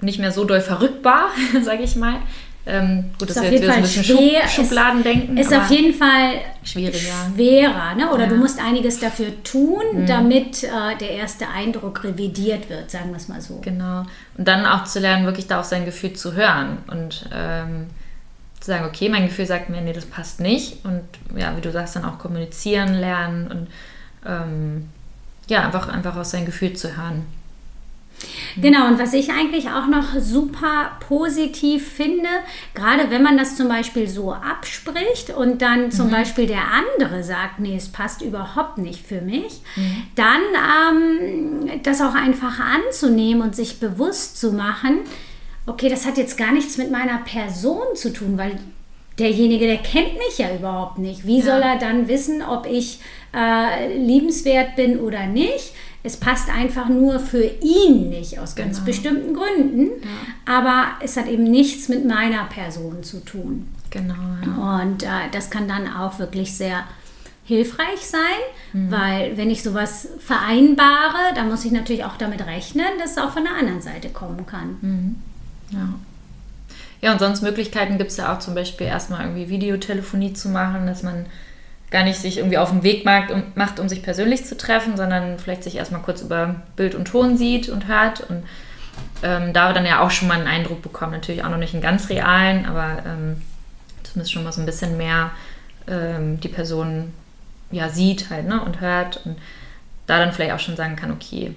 nicht 0.00 0.18
mehr 0.18 0.32
so 0.32 0.44
doll 0.44 0.60
verrückbar, 0.60 1.28
sage 1.62 1.84
ich 1.84 1.94
mal. 1.94 2.16
Ähm, 2.64 3.10
gut, 3.18 3.28
das 3.28 3.30
Ist 3.30 3.36
ist 3.36 3.38
auf 3.38 3.42
jetzt 3.44 3.52
jeden 3.52 3.62
wieder 3.64 3.72
ein 3.72 3.72
Fall 3.72 3.82
bisschen 3.82 4.04
schwer, 4.04 4.40
Schub, 4.40 4.44
ist- 4.44 4.54
Schubladendenken. 4.54 5.36
Ist 5.36 5.52
auf 5.52 5.68
jeden 5.70 5.94
Fall 5.94 6.34
schwieriger. 6.62 6.98
schwerer, 7.34 7.94
ne? 7.96 8.10
oder 8.12 8.22
Ja. 8.24 8.28
du 8.28 8.36
musst 8.36 8.60
einiges 8.60 9.00
dafür 9.00 9.42
tun, 9.42 9.82
Mhm. 9.92 10.06
damit 10.06 10.62
äh, 10.62 10.68
der 11.00 11.10
erste 11.10 11.48
Eindruck 11.48 12.04
revidiert 12.04 12.70
wird, 12.70 12.88
sagen 12.90 13.10
wir 13.10 13.16
es 13.16 13.26
mal 13.26 13.40
so. 13.40 13.58
Genau. 13.62 14.04
Und 14.38 14.46
dann 14.46 14.64
auch 14.64 14.84
zu 14.84 15.00
lernen, 15.00 15.24
wirklich 15.26 15.48
da 15.48 15.58
auf 15.58 15.66
sein 15.66 15.84
Gefühl 15.84 16.12
zu 16.12 16.34
hören 16.34 16.78
und 16.86 17.28
ähm, 17.34 17.86
zu 18.60 18.66
sagen, 18.70 18.84
okay, 18.84 19.08
mein 19.08 19.26
Gefühl 19.26 19.46
sagt 19.46 19.68
mir, 19.68 19.80
nee, 19.80 19.92
das 19.92 20.06
passt 20.06 20.38
nicht. 20.38 20.84
Und 20.84 21.02
ja, 21.36 21.56
wie 21.56 21.60
du 21.62 21.72
sagst, 21.72 21.96
dann 21.96 22.04
auch 22.04 22.18
kommunizieren 22.18 22.94
lernen 22.94 23.50
und 23.50 23.66
ähm, 24.24 24.88
ja, 25.48 25.64
einfach, 25.64 25.88
einfach 25.88 26.16
auf 26.16 26.26
sein 26.26 26.46
Gefühl 26.46 26.74
zu 26.74 26.96
hören. 26.96 27.24
Genau, 28.60 28.86
und 28.88 28.98
was 28.98 29.14
ich 29.14 29.30
eigentlich 29.30 29.68
auch 29.70 29.86
noch 29.86 30.18
super 30.18 30.92
positiv 31.06 31.88
finde, 31.88 32.28
gerade 32.74 33.10
wenn 33.10 33.22
man 33.22 33.36
das 33.36 33.56
zum 33.56 33.68
Beispiel 33.68 34.08
so 34.08 34.32
abspricht 34.32 35.30
und 35.30 35.62
dann 35.62 35.90
zum 35.90 36.10
Beispiel 36.10 36.46
der 36.46 36.62
andere 36.72 37.22
sagt, 37.22 37.60
nee, 37.60 37.76
es 37.76 37.90
passt 37.90 38.22
überhaupt 38.22 38.78
nicht 38.78 39.06
für 39.06 39.20
mich, 39.20 39.62
dann 40.14 40.40
ähm, 40.92 41.82
das 41.82 42.00
auch 42.00 42.14
einfach 42.14 42.60
anzunehmen 42.60 43.42
und 43.42 43.56
sich 43.56 43.80
bewusst 43.80 44.38
zu 44.38 44.52
machen, 44.52 45.00
okay, 45.66 45.88
das 45.88 46.06
hat 46.06 46.18
jetzt 46.18 46.36
gar 46.36 46.52
nichts 46.52 46.76
mit 46.76 46.90
meiner 46.90 47.18
Person 47.18 47.94
zu 47.94 48.12
tun, 48.12 48.36
weil 48.36 48.58
derjenige, 49.18 49.66
der 49.66 49.78
kennt 49.78 50.14
mich 50.18 50.38
ja 50.38 50.54
überhaupt 50.54 50.98
nicht. 50.98 51.26
Wie 51.26 51.42
soll 51.42 51.60
er 51.60 51.78
dann 51.78 52.08
wissen, 52.08 52.42
ob 52.42 52.66
ich 52.66 52.98
äh, 53.34 53.96
liebenswert 53.96 54.76
bin 54.76 54.98
oder 55.00 55.26
nicht? 55.26 55.72
Es 56.04 56.16
passt 56.16 56.48
einfach 56.50 56.88
nur 56.88 57.20
für 57.20 57.44
ihn 57.44 58.10
nicht 58.10 58.38
aus 58.40 58.56
ganz 58.56 58.78
Genau. 58.78 58.86
bestimmten 58.86 59.34
Gründen, 59.34 59.90
aber 60.46 60.86
es 61.00 61.16
hat 61.16 61.28
eben 61.28 61.44
nichts 61.44 61.88
mit 61.88 62.04
meiner 62.06 62.44
Person 62.44 63.02
zu 63.04 63.24
tun. 63.24 63.68
Genau. 63.90 64.14
Ja. 64.44 64.80
Und 64.82 65.02
äh, 65.04 65.08
das 65.32 65.50
kann 65.50 65.68
dann 65.68 65.86
auch 65.92 66.18
wirklich 66.18 66.56
sehr 66.56 66.84
hilfreich 67.44 68.00
sein, 68.00 68.88
weil 68.90 69.36
wenn 69.36 69.50
ich 69.50 69.62
sowas 69.62 70.08
vereinbare, 70.20 71.34
dann 71.34 71.48
muss 71.48 71.64
ich 71.64 71.72
natürlich 71.72 72.04
auch 72.04 72.16
damit 72.16 72.46
rechnen, 72.46 72.86
dass 73.00 73.12
es 73.12 73.18
auch 73.18 73.30
von 73.30 73.44
der 73.44 73.54
anderen 73.54 73.82
Seite 73.82 74.08
kommen 74.10 74.46
kann. 74.46 75.16
Ja. 75.70 75.88
Ja, 77.00 77.12
und 77.12 77.18
sonst 77.18 77.42
Möglichkeiten 77.42 77.98
gibt 77.98 78.12
es 78.12 78.16
ja 78.16 78.32
auch 78.34 78.38
zum 78.38 78.54
Beispiel 78.54 78.86
erstmal 78.86 79.22
irgendwie 79.22 79.48
Videotelefonie 79.48 80.34
zu 80.34 80.48
machen, 80.50 80.86
dass 80.86 81.02
man 81.02 81.26
gar 81.92 82.02
nicht 82.02 82.18
sich 82.18 82.38
irgendwie 82.38 82.58
auf 82.58 82.70
den 82.70 82.82
Weg 82.82 83.04
macht, 83.04 83.78
um, 83.78 83.88
sich 83.88 84.02
persönlich 84.02 84.44
zu 84.44 84.56
treffen, 84.56 84.96
sondern 84.96 85.38
vielleicht 85.38 85.62
sich 85.62 85.76
erstmal 85.76 86.02
kurz 86.02 86.22
über 86.22 86.56
Bild 86.74 86.94
und 86.94 87.04
Ton 87.04 87.36
sieht 87.36 87.68
und 87.68 87.86
hört 87.86 88.22
und 88.28 88.44
ähm, 89.22 89.52
da 89.52 89.72
dann 89.72 89.86
ja 89.86 90.00
auch 90.00 90.10
schon 90.10 90.26
mal 90.26 90.38
einen 90.38 90.48
Eindruck 90.48 90.82
bekommen. 90.82 91.12
Natürlich 91.12 91.44
auch 91.44 91.50
noch 91.50 91.58
nicht 91.58 91.74
einen 91.74 91.82
ganz 91.82 92.08
realen, 92.08 92.66
aber 92.66 93.04
ähm, 93.06 93.42
zumindest 94.02 94.32
schon 94.32 94.42
mal 94.42 94.52
so 94.52 94.60
ein 94.60 94.66
bisschen 94.66 94.96
mehr 94.96 95.30
ähm, 95.86 96.40
die 96.40 96.48
Person 96.48 97.12
ja 97.70 97.88
sieht 97.88 98.30
halt 98.30 98.46
ne, 98.46 98.60
und 98.62 98.80
hört 98.80 99.24
und 99.24 99.38
da 100.06 100.18
dann 100.18 100.32
vielleicht 100.32 100.52
auch 100.52 100.60
schon 100.60 100.76
sagen 100.76 100.96
kann, 100.96 101.12
okay, 101.12 101.54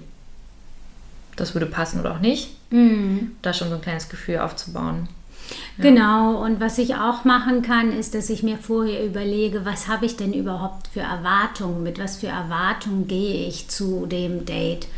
das 1.36 1.54
würde 1.54 1.66
passen 1.66 2.00
oder 2.00 2.12
auch 2.12 2.20
nicht. 2.20 2.50
Da 3.42 3.52
schon 3.52 3.68
so 3.68 3.74
ein 3.74 3.82
kleines 3.82 4.08
Gefühl 4.08 4.38
aufzubauen. 4.38 5.08
Genau, 5.78 6.42
und 6.42 6.58
was 6.58 6.78
ich 6.78 6.94
auch 6.94 7.24
machen 7.24 7.62
kann, 7.62 7.92
ist, 7.92 8.14
dass 8.14 8.30
ich 8.30 8.42
mir 8.42 8.56
vorher 8.56 9.04
überlege, 9.04 9.64
was 9.64 9.88
habe 9.88 10.06
ich 10.06 10.16
denn 10.16 10.32
überhaupt 10.32 10.88
für 10.88 11.00
Erwartungen, 11.00 11.82
mit 11.82 11.98
was 11.98 12.16
für 12.16 12.28
Erwartungen 12.28 13.06
gehe 13.06 13.46
ich 13.46 13.68
zu 13.68 14.06
dem 14.06 14.46
Date. 14.46 14.88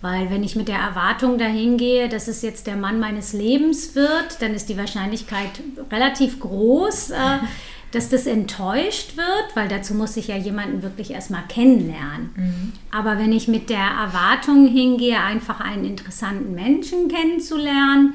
Weil 0.00 0.30
wenn 0.30 0.42
ich 0.42 0.56
mit 0.56 0.68
der 0.68 0.78
Erwartung 0.78 1.38
dahin 1.38 1.76
gehe, 1.76 2.08
dass 2.08 2.28
es 2.28 2.42
jetzt 2.42 2.66
der 2.66 2.76
Mann 2.76 2.98
meines 2.98 3.32
Lebens 3.32 3.94
wird, 3.94 4.40
dann 4.40 4.54
ist 4.54 4.68
die 4.68 4.76
Wahrscheinlichkeit 4.76 5.50
relativ 5.90 6.40
groß, 6.40 7.10
äh, 7.10 7.16
dass 7.92 8.08
das 8.08 8.26
enttäuscht 8.26 9.16
wird, 9.16 9.54
weil 9.54 9.68
dazu 9.68 9.94
muss 9.94 10.16
ich 10.16 10.26
ja 10.26 10.36
jemanden 10.36 10.82
wirklich 10.82 11.12
erstmal 11.12 11.44
kennenlernen. 11.48 12.72
Aber 12.90 13.18
wenn 13.18 13.32
ich 13.32 13.46
mit 13.46 13.70
der 13.70 13.78
Erwartung 13.78 14.66
hingehe, 14.66 15.20
einfach 15.20 15.60
einen 15.60 15.84
interessanten 15.84 16.54
Menschen 16.54 17.06
kennenzulernen 17.06 18.14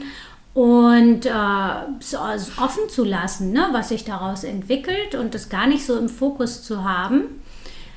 und 0.53 1.25
äh, 1.25 1.29
so 1.99 2.17
offen 2.17 2.89
zu 2.89 3.03
lassen, 3.03 3.51
ne, 3.51 3.69
was 3.71 3.89
sich 3.89 4.03
daraus 4.03 4.43
entwickelt 4.43 5.15
und 5.15 5.33
das 5.33 5.49
gar 5.49 5.67
nicht 5.67 5.85
so 5.85 5.97
im 5.97 6.09
Fokus 6.09 6.63
zu 6.63 6.83
haben, 6.83 7.41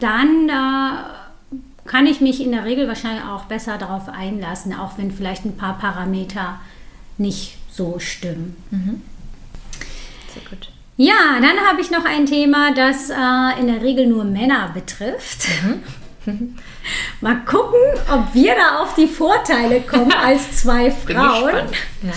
dann 0.00 0.48
äh, 0.48 1.88
kann 1.88 2.06
ich 2.06 2.20
mich 2.20 2.40
in 2.40 2.52
der 2.52 2.64
Regel 2.64 2.88
wahrscheinlich 2.88 3.24
auch 3.24 3.44
besser 3.44 3.78
darauf 3.78 4.08
einlassen, 4.08 4.74
auch 4.74 4.98
wenn 4.98 5.10
vielleicht 5.10 5.44
ein 5.44 5.56
paar 5.56 5.78
Parameter 5.78 6.60
nicht 7.18 7.58
so 7.70 7.98
stimmen. 7.98 8.56
Sehr 10.32 10.42
gut. 10.48 10.70
Ja, 10.96 11.40
dann 11.40 11.58
habe 11.66 11.80
ich 11.80 11.90
noch 11.90 12.04
ein 12.04 12.26
Thema, 12.26 12.72
das 12.74 13.10
äh, 13.10 13.60
in 13.60 13.66
der 13.66 13.82
Regel 13.82 14.06
nur 14.06 14.24
Männer 14.24 14.70
betrifft. 14.74 15.48
Mal 17.20 17.37
gucken, 17.44 17.80
ob 18.12 18.35
wir 18.35 18.54
da 18.54 18.82
auf 18.82 18.94
die 18.94 19.08
Vorteile 19.08 19.80
kommen 19.80 20.12
als 20.12 20.58
zwei 20.58 20.90
Frauen. 20.90 21.66
Ja. 22.02 22.12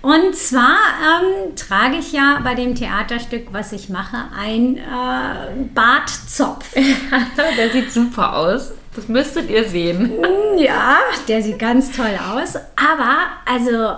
Und 0.00 0.36
zwar 0.36 0.76
ähm, 1.02 1.56
trage 1.56 1.96
ich 1.96 2.12
ja 2.12 2.40
bei 2.44 2.54
dem 2.54 2.74
Theaterstück, 2.74 3.48
was 3.50 3.72
ich 3.72 3.88
mache, 3.88 4.16
ein 4.36 4.76
äh, 4.76 5.64
Bartzopf. 5.74 6.72
Der 7.56 7.70
sieht 7.70 7.92
super 7.92 8.36
aus. 8.36 8.72
Das 8.94 9.08
müsstet 9.08 9.50
ihr 9.50 9.68
sehen. 9.68 10.10
ja, 10.56 10.96
der 11.28 11.40
sieht 11.40 11.58
ganz 11.60 11.92
toll 11.92 12.18
aus. 12.34 12.56
Aber, 12.74 13.28
also, 13.44 13.94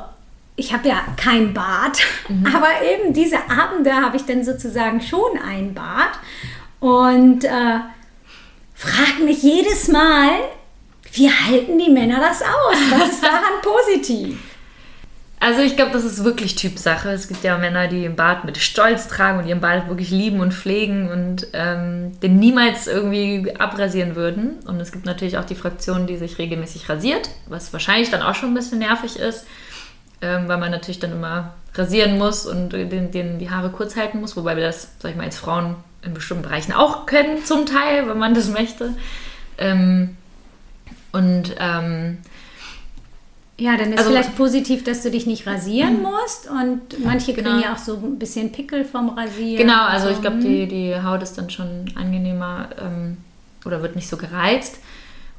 ich 0.57 0.75
habe 0.75 0.89
ja 0.89 1.01
kein 1.17 1.55
Bart. 1.55 2.01
Aber 2.55 2.69
eben 2.83 3.15
diese 3.15 3.39
Abende 3.49 3.95
habe 3.95 4.19
ich 4.19 4.27
dann 4.27 4.45
sozusagen 4.45 5.01
schon 5.01 5.39
ein 5.43 5.73
Bart. 5.73 6.19
Und 6.81 7.45
äh, 7.45 7.79
frage 8.81 9.25
mich 9.25 9.43
jedes 9.43 9.89
Mal, 9.89 10.31
wie 11.13 11.31
halten 11.31 11.79
die 11.79 11.91
Männer 11.91 12.21
das 12.21 12.41
aus? 12.41 12.77
Was 12.91 13.11
ist 13.11 13.23
daran 13.23 13.43
positiv? 13.63 14.39
Also 15.39 15.63
ich 15.63 15.75
glaube, 15.75 15.93
das 15.93 16.05
ist 16.05 16.23
wirklich 16.25 16.55
Typsache. 16.55 17.11
Es 17.11 17.27
gibt 17.27 17.45
ja 17.45 17.57
Männer, 17.57 17.89
die 17.89 18.03
ihren 18.03 18.17
Bart 18.17 18.45
mit 18.45 18.59
Stolz 18.59 19.09
tragen 19.09 19.39
und 19.39 19.47
ihren 19.47 19.61
Bart 19.61 19.89
wirklich 19.89 20.11
lieben 20.11 20.41
und 20.41 20.53
pflegen 20.53 21.11
und 21.11 21.47
ähm, 21.55 22.19
den 22.21 22.39
niemals 22.39 22.87
irgendwie 22.87 23.55
abrasieren 23.59 24.17
würden. 24.17 24.59
Und 24.67 24.81
es 24.81 24.93
gibt 24.93 25.07
natürlich 25.07 25.39
auch 25.39 25.47
die 25.47 25.55
Fraktion, 25.55 26.07
die 26.07 26.19
sich 26.19 26.39
regelmäßig 26.39 26.89
rasiert, 26.91 27.31
was 27.49 27.73
wahrscheinlich 27.73 28.11
dann 28.11 28.21
auch 28.21 28.35
schon 28.35 28.51
ein 28.51 28.55
bisschen 28.55 28.81
nervig 28.81 29.19
ist, 29.19 29.47
ähm, 30.21 30.47
weil 30.47 30.59
man 30.59 30.71
natürlich 30.71 31.01
dann 31.01 31.13
immer 31.13 31.55
rasieren 31.75 32.19
muss 32.19 32.45
und 32.47 32.71
den, 32.71 33.11
den, 33.11 33.39
die 33.39 33.51
Haare 33.51 33.71
kurz 33.71 33.97
halten 33.97 34.21
muss, 34.21 34.37
wobei 34.37 34.57
wir 34.57 34.65
das, 34.65 34.89
sag 34.99 35.13
ich 35.13 35.17
mal, 35.17 35.25
als 35.25 35.39
Frauen 35.39 35.77
in 36.03 36.15
bestimmten 36.15 36.43
Bereichen 36.45 36.73
auch 36.73 37.07
können, 37.07 37.45
zum 37.45 37.67
Teil, 37.67 38.09
wenn 38.09 38.19
man 38.19 38.35
das 38.35 38.49
möchte. 38.49 38.95
Ähm, 39.59 40.17
und 41.13 41.55
ähm, 41.59 42.19
Ja, 43.59 43.77
dann 43.77 43.93
ist 43.93 43.99
Also- 43.99 44.11
vielleicht 44.13 44.37
positiv, 44.37 44.85
dass 44.85 45.03
du 45.03 45.11
dich 45.11 45.27
nicht 45.27 45.47
rasieren 45.47 46.01
musst. 46.01 46.49
Und 46.49 47.05
manche 47.05 47.35
kriegen 47.35 47.45
Genau. 47.47 47.61
ja 47.63 47.75
auch 47.75 47.79
so 47.79 47.95
ein 47.97 48.19
bisschen 48.19 48.53
Pickel 48.53 48.87
vom 48.87 49.11
Rasieren. 49.11 49.59
Genau, 49.67 49.85
also 49.85 50.07
so. 50.07 50.15
ich 50.15 50.21
glaube, 50.23 50.39
die, 50.39 50.67
die 50.67 50.95
Haut 51.03 51.23
ist 51.23 51.37
dann 51.37 51.51
schon 51.51 51.85
angenehmer 51.95 52.71
ähm, 52.81 53.19
oder 53.67 53.83
wird 53.83 53.97
nicht 53.97 54.09
so 54.09 54.17
gereizt. 54.17 54.79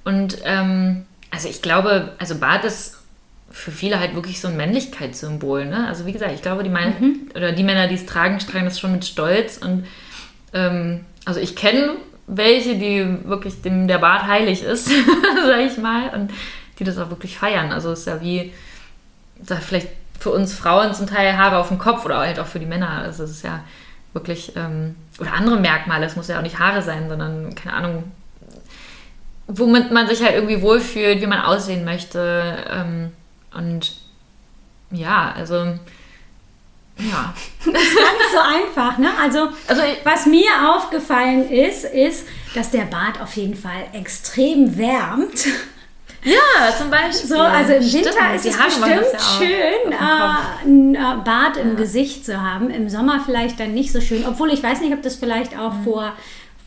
Und 0.03 0.37
ähm, 0.43 1.05
also 1.31 1.49
ich 1.49 1.63
glaube, 1.63 2.11
also 2.19 2.35
Bart 2.35 2.63
ist 2.63 2.99
für 3.49 3.71
viele 3.71 3.99
halt 3.99 4.13
wirklich 4.13 4.39
so 4.39 4.49
ein 4.49 4.55
Männlichkeitssymbol. 4.55 5.65
Ne? 5.65 5.87
Also 5.87 6.05
wie 6.05 6.11
gesagt, 6.11 6.31
ich 6.35 6.43
glaube, 6.43 6.61
die, 6.63 6.69
mein 6.69 7.21
oder 7.35 7.51
die 7.53 7.63
Männer, 7.63 7.87
die 7.87 7.95
es 7.95 8.05
tragen, 8.05 8.37
tragen 8.37 8.65
das 8.65 8.79
schon 8.79 8.91
mit 8.91 9.03
Stolz. 9.03 9.57
Und 9.57 9.87
ähm, 10.53 11.05
also 11.25 11.39
ich 11.39 11.55
kenne 11.55 11.95
welche, 12.27 12.75
die 12.77 13.05
wirklich 13.25 13.61
dem 13.61 13.87
der 13.87 13.97
Bart 13.97 14.25
heilig 14.25 14.63
ist, 14.63 14.85
sage 15.45 15.63
ich 15.63 15.77
mal, 15.77 16.09
und 16.13 16.31
die 16.79 16.83
das 16.83 16.97
auch 16.97 17.09
wirklich 17.09 17.37
feiern. 17.37 17.71
Also 17.71 17.91
es 17.91 17.99
ist 17.99 18.07
ja 18.07 18.21
wie, 18.21 18.53
sag, 19.43 19.61
vielleicht 19.61 19.89
für 20.19 20.29
uns 20.29 20.53
Frauen 20.53 20.93
zum 20.93 21.07
Teil 21.07 21.37
Haare 21.37 21.57
auf 21.57 21.67
dem 21.67 21.77
Kopf 21.77 22.05
oder 22.05 22.19
halt 22.19 22.39
auch 22.39 22.45
für 22.45 22.59
die 22.59 22.65
Männer. 22.65 22.89
Also 22.89 23.23
es 23.23 23.31
ist 23.31 23.43
ja 23.43 23.63
wirklich, 24.13 24.55
ähm, 24.55 24.95
oder 25.19 25.33
andere 25.33 25.59
Merkmale, 25.59 26.05
es 26.05 26.15
muss 26.15 26.27
ja 26.27 26.37
auch 26.37 26.43
nicht 26.43 26.59
Haare 26.59 26.81
sein, 26.81 27.09
sondern, 27.09 27.53
keine 27.55 27.75
Ahnung, 27.75 28.03
womit 29.47 29.91
man 29.91 30.07
sich 30.07 30.23
halt 30.23 30.35
irgendwie 30.35 30.61
wohlfühlt, 30.61 31.21
wie 31.21 31.27
man 31.27 31.41
aussehen 31.41 31.83
möchte. 31.83 32.55
Ähm, 32.69 33.11
und 33.53 33.93
ja, 34.91 35.33
also 35.35 35.73
Ja. 37.09 37.33
Das 37.71 37.81
ist 37.83 37.95
gar 37.95 38.13
nicht 38.13 38.31
so 38.31 38.39
einfach, 38.39 38.97
ne? 38.97 39.09
Also, 39.21 39.49
Also 39.67 39.81
was 40.03 40.25
mir 40.25 40.49
aufgefallen 40.75 41.49
ist, 41.49 41.85
ist, 41.85 42.25
dass 42.55 42.69
der 42.71 42.83
Bart 42.85 43.19
auf 43.21 43.35
jeden 43.35 43.55
Fall 43.55 43.87
extrem 43.93 44.77
wärmt. 44.77 45.45
Ja, 46.23 46.75
zum 46.77 46.91
Beispiel. 46.91 47.27
So, 47.29 47.39
also 47.39 47.73
im 47.73 47.81
Stimmt, 47.83 48.05
Winter 48.05 48.35
ist 48.35 48.45
die 48.45 48.49
es 48.49 48.57
bestimmt 48.57 48.85
ja 48.87 49.19
schön, 49.39 49.91
Kopf. 49.91 50.01
äh, 50.63 50.67
ein 50.67 50.95
äh, 50.95 51.23
Bart 51.25 51.57
im 51.57 51.75
Gesicht 51.75 52.25
zu 52.25 52.39
haben. 52.39 52.69
Im 52.69 52.89
Sommer 52.89 53.21
vielleicht 53.25 53.59
dann 53.59 53.73
nicht 53.73 53.91
so 53.91 53.99
schön. 54.01 54.23
Obwohl 54.27 54.51
ich 54.51 54.61
weiß 54.61 54.81
nicht, 54.81 54.93
ob 54.93 55.01
das 55.01 55.15
vielleicht 55.15 55.57
auch 55.57 55.73
Mhm. 55.73 55.83
vor, 55.83 56.13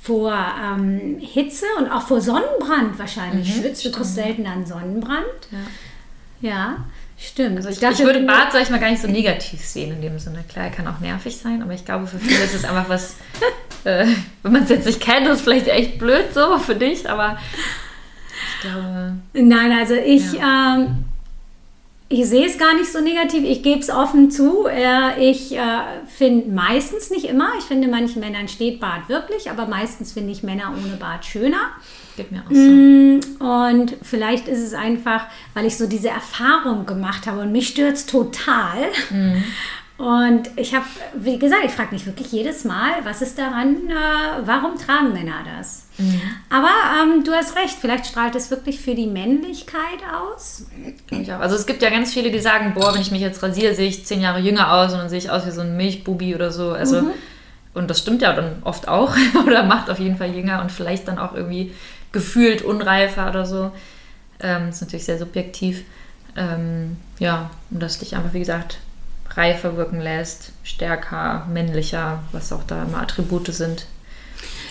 vor 0.03 0.37
ähm, 0.61 1.19
Hitze 1.21 1.67
und 1.79 1.89
auch 1.89 2.03
vor 2.03 2.21
Sonnenbrand 2.21 2.99
wahrscheinlich 2.99 3.57
Mhm, 3.57 3.63
schützt. 3.63 3.85
Du 3.85 3.93
kriegst 3.93 4.17
selten 4.17 4.45
einen 4.47 4.67
Sonnenbrand. 4.67 5.25
Ja, 6.41 6.79
stimmt. 7.19 7.57
Also 7.57 7.69
ich, 7.69 7.79
dachte, 7.79 8.03
ich 8.03 8.05
würde 8.05 8.21
Bart, 8.21 8.53
sag 8.53 8.63
ich 8.63 8.71
mal, 8.71 8.81
gar 8.81 8.91
nicht 8.91 9.03
so 9.03 9.09
negativ 9.09 9.61
sehen 9.61 9.93
in 9.93 10.03
dem 10.03 10.19
Sinne. 10.19 10.45
Klar, 10.49 10.67
er 10.67 10.71
kann 10.71 10.87
auch 10.87 11.01
nervig 11.01 11.37
sein, 11.37 11.63
aber 11.63 11.73
ich 11.73 11.85
glaube, 11.85 12.07
für 12.07 12.19
viele 12.19 12.43
ist 12.45 12.55
es 12.55 12.65
einfach 12.65 12.89
was, 12.89 13.17
äh, 13.85 14.07
wenn 14.43 14.53
man 14.53 14.63
es 14.65 14.71
jetzt 14.71 14.87
nicht 14.87 15.01
kennt, 15.01 15.27
ist 15.27 15.37
es 15.37 15.41
vielleicht 15.43 15.69
echt 15.69 15.99
blöd 15.99 16.33
so 16.33 16.59
für 16.59 16.75
dich, 16.75 17.09
aber 17.09 17.39
ich 18.57 18.63
glaube, 18.63 19.15
Nein, 19.33 19.73
also 19.73 19.95
ich, 19.95 20.25
ähm, 20.35 21.05
ich 22.09 22.27
sehe 22.27 22.47
es 22.47 22.59
gar 22.59 22.75
nicht 22.75 22.93
so 22.93 23.01
negativ. 23.01 23.45
Ich 23.45 23.63
gebe 23.63 23.81
es 23.81 23.91
offen 23.91 24.31
zu. 24.31 24.67
Ich 25.19 25.57
äh, 25.57 25.61
finde 26.07 26.51
meistens, 26.51 27.11
nicht 27.11 27.25
immer, 27.25 27.53
ich 27.59 27.65
finde 27.65 27.89
manchen 27.89 28.21
Männern 28.21 28.49
steht 28.49 28.81
Bart 28.81 29.09
wirklich, 29.09 29.51
aber 29.51 29.67
meistens 29.67 30.13
finde 30.13 30.33
ich 30.33 30.43
Männer 30.43 30.73
ohne 30.77 30.97
Bart 30.97 31.25
schöner. 31.25 31.73
Geht 32.17 32.33
mir 32.33 32.41
auch 32.41 32.51
so. 32.51 32.55
Mm, 32.55 33.21
Und 33.41 33.97
vielleicht 34.03 34.49
ist 34.49 34.61
es 34.61 34.75
einfach, 34.75 35.27
weil 35.55 35.67
ich 35.67 35.77
so 35.77 35.87
diese 35.87 36.09
Erfahrung 36.09 36.87
gemacht 36.87 37.27
habe 37.27 37.41
und 37.41 37.53
mich 37.53 37.69
stört 37.69 37.95
es 37.95 38.07
total. 38.07 38.79
Und 39.97 40.51
ich 40.57 40.75
habe, 40.75 40.85
wie 41.15 41.39
gesagt, 41.39 41.63
ich 41.65 41.71
frage 41.71 41.95
mich 41.95 42.05
wirklich 42.05 42.33
jedes 42.33 42.65
Mal, 42.65 42.91
was 43.05 43.23
ist 43.23 43.39
daran, 43.39 43.77
äh, 43.89 44.45
warum 44.45 44.77
tragen 44.77 45.13
Männer 45.13 45.45
das? 45.57 45.87
Aber 46.51 46.71
ähm, 47.01 47.23
du 47.23 47.31
hast 47.33 47.55
recht, 47.55 47.77
vielleicht 47.81 48.07
strahlt 48.07 48.35
es 48.35 48.51
wirklich 48.51 48.81
für 48.81 48.97
die 48.97 49.07
Männlichkeit 49.07 50.01
aus. 50.13 50.67
Also 51.39 51.55
es 51.55 51.67
gibt 51.67 51.83
ja 51.83 51.91
ganz 51.91 52.13
viele, 52.13 52.33
die 52.33 52.41
sagen, 52.41 52.73
boah, 52.75 52.93
wenn 52.93 53.01
ich 53.03 53.13
mich 53.13 53.21
jetzt 53.21 53.41
rasiere, 53.45 53.75
sehe 53.77 53.87
ich 53.87 54.05
zehn 54.05 54.21
Jahre 54.21 54.41
jünger 54.41 54.73
aus 54.73 54.93
und 54.93 54.99
dann 54.99 55.09
sehe 55.09 55.19
ich 55.19 55.31
aus 55.31 55.47
wie 55.47 55.53
so 55.53 55.61
ein 55.61 55.77
Milchbubi 55.77 56.35
oder 56.35 56.51
so. 56.51 56.73
Also 56.73 56.97
und 57.75 57.91
das 57.91 57.99
stimmt 58.01 58.23
ja 58.23 58.33
dann 58.33 58.63
oft 58.65 58.89
auch 58.89 59.17
oder 59.47 59.63
macht 59.63 59.91
auf 59.91 60.01
jeden 60.01 60.17
Fall 60.17 60.35
jünger 60.35 60.61
und 60.61 60.73
vielleicht 60.73 61.07
dann 61.07 61.19
auch 61.19 61.35
irgendwie 61.35 61.73
gefühlt 62.15 62.63
unreifer 62.63 63.29
oder 63.29 63.45
so. 63.45 63.73
Ähm, 64.41 64.71
ist 64.71 64.81
natürlich 64.81 65.05
sehr 65.05 65.19
subjektiv. 65.19 65.85
Ähm, 66.37 66.97
ja, 67.19 67.51
und 67.71 67.81
das 67.81 67.99
dich 67.99 68.17
einfach, 68.17 68.33
wie 68.33 68.39
gesagt, 68.39 68.79
reifer 69.31 69.77
wirken 69.77 70.01
lässt, 70.01 70.53
stärker, 70.63 71.47
männlicher, 71.53 72.23
was 72.33 72.53
auch 72.53 72.63
da 72.65 72.85
immer 72.85 73.03
Attribute 73.03 73.53
sind. 73.53 73.87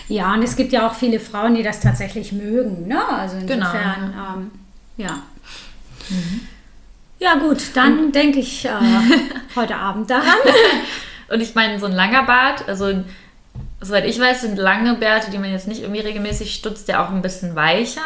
Ja, 0.08 0.34
und 0.34 0.42
es 0.42 0.56
gibt 0.56 0.72
ja 0.72 0.88
auch 0.88 0.94
viele 0.94 1.20
Frauen, 1.20 1.54
die 1.54 1.62
das 1.62 1.80
tatsächlich 1.80 2.32
mögen. 2.32 2.88
Ne? 2.88 3.00
Also 3.08 3.36
insofern, 3.36 4.14
ähm, 4.14 4.50
ja. 4.96 5.22
Ja 7.18 7.36
gut, 7.36 7.62
dann 7.74 8.12
denke 8.12 8.40
ich 8.40 8.66
äh, 8.66 8.70
heute 9.56 9.76
Abend 9.76 10.10
daran. 10.10 10.38
Und 11.28 11.40
ich 11.40 11.54
meine, 11.54 11.80
so 11.80 11.86
ein 11.86 11.92
langer 11.92 12.24
Bart, 12.24 12.68
also 12.68 13.02
soweit 13.80 14.04
ich 14.06 14.18
weiß, 14.18 14.42
sind 14.42 14.56
lange 14.56 14.94
Bärte, 14.94 15.30
die 15.30 15.38
man 15.38 15.50
jetzt 15.50 15.68
nicht 15.68 15.82
irgendwie 15.82 16.00
regelmäßig 16.00 16.54
stutzt, 16.54 16.88
ja 16.88 17.04
auch 17.04 17.10
ein 17.10 17.22
bisschen 17.22 17.54
weicher. 17.54 18.00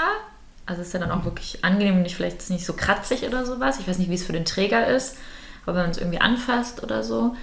Also 0.67 0.83
ist 0.83 0.93
ja 0.93 1.01
dann 1.01 1.11
auch 1.11 1.25
wirklich 1.25 1.65
angenehm 1.65 1.97
und 1.97 2.03
nicht 2.03 2.17
vielleicht 2.17 2.39
ist 2.39 2.51
nicht 2.51 2.67
so 2.67 2.75
kratzig 2.75 3.27
oder 3.27 3.47
sowas. 3.47 3.81
Ich 3.81 3.89
weiß 3.89 3.99
nicht, 3.99 4.11
wie 4.11 4.15
es 4.15 4.27
für 4.27 4.33
den 4.33 4.45
Träger 4.45 4.87
ist, 4.87 5.17
aber 5.65 5.77
wenn 5.77 5.83
man 5.85 5.91
es 5.91 5.99
irgendwie 5.99 6.21
anfasst 6.21 6.83
oder 6.83 7.03
so. 7.03 7.35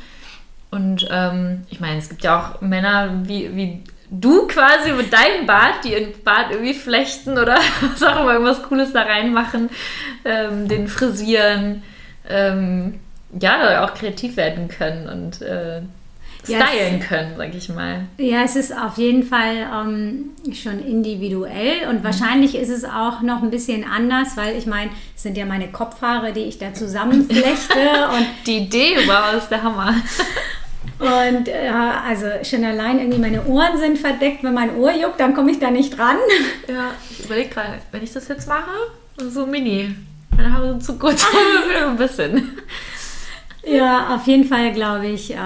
Und 0.69 1.07
ähm, 1.09 1.63
ich 1.69 1.79
meine, 1.79 1.99
es 1.99 2.09
gibt 2.09 2.23
ja 2.23 2.39
auch 2.39 2.61
Männer 2.61 3.21
wie, 3.23 3.55
wie 3.55 3.83
du 4.11 4.47
quasi 4.47 4.91
mit 4.91 5.11
deinem 5.11 5.45
Bart, 5.45 5.83
die 5.83 5.93
ihren 5.93 6.21
Bart 6.23 6.51
irgendwie 6.51 6.73
flechten 6.73 7.37
oder 7.37 7.57
was 7.81 8.03
auch 8.03 8.21
immer, 8.21 8.33
irgendwas 8.33 8.63
Cooles 8.63 8.93
da 8.93 9.03
reinmachen, 9.03 9.69
ähm, 10.23 10.67
den 10.67 10.87
frisieren. 10.87 11.83
Ähm, 12.27 12.99
ja, 13.39 13.57
da 13.57 13.85
auch 13.85 13.93
kreativ 13.93 14.37
werden 14.37 14.67
können 14.67 15.09
und 15.09 15.41
äh, 15.41 15.81
Ja, 16.47 16.65
stylen 16.65 16.99
können, 16.99 17.33
sag 17.37 17.53
ich 17.53 17.69
mal. 17.69 18.05
Ja, 18.17 18.43
es 18.43 18.55
ist 18.55 18.75
auf 18.75 18.97
jeden 18.97 19.23
Fall 19.23 19.67
ähm, 19.73 20.31
schon 20.53 20.79
individuell 20.85 21.87
und 21.89 22.03
wahrscheinlich 22.03 22.55
ist 22.55 22.69
es 22.69 22.83
auch 22.83 23.21
noch 23.21 23.41
ein 23.43 23.49
bisschen 23.51 23.83
anders, 23.83 24.37
weil 24.37 24.55
ich 24.57 24.65
meine, 24.65 24.91
es 25.15 25.23
sind 25.23 25.37
ja 25.37 25.45
meine 25.45 25.67
Kopfhaare, 25.67 26.33
die 26.33 26.41
ich 26.41 26.57
da 26.57 26.73
zusammenflechte 26.73 27.73
und 28.15 28.27
Die 28.45 28.57
Idee 28.57 29.03
überhaupt 29.03 29.35
ist 29.35 29.49
der 29.49 29.63
Hammer. 29.63 29.95
Und 30.99 31.49
äh, 31.49 31.69
also 32.07 32.25
schon 32.43 32.63
allein 32.63 32.99
irgendwie 32.99 33.19
meine 33.19 33.45
Ohren 33.45 33.77
sind 33.77 33.97
verdeckt. 33.97 34.43
Wenn 34.43 34.53
mein 34.53 34.75
Ohr 34.77 34.93
juckt, 34.93 35.19
dann 35.19 35.33
komme 35.33 35.51
ich 35.51 35.59
da 35.59 35.71
nicht 35.71 35.97
dran. 35.97 36.17
Ja, 36.67 36.91
ich 37.11 37.25
überlege 37.25 37.49
gerade, 37.49 37.73
wenn 37.91 38.03
ich 38.03 38.11
das 38.11 38.27
jetzt 38.27 38.47
mache, 38.47 38.71
so 39.17 39.45
mini. 39.45 39.93
Meine 40.35 40.51
Haare 40.51 40.69
sind 40.69 40.83
zu 40.83 40.97
kurz 40.97 41.23
ein 41.85 41.95
bisschen. 41.95 42.57
Ja, 43.65 44.15
auf 44.15 44.25
jeden 44.25 44.45
Fall 44.45 44.73
glaube 44.73 45.07
ich, 45.07 45.31
äh, 45.31 45.37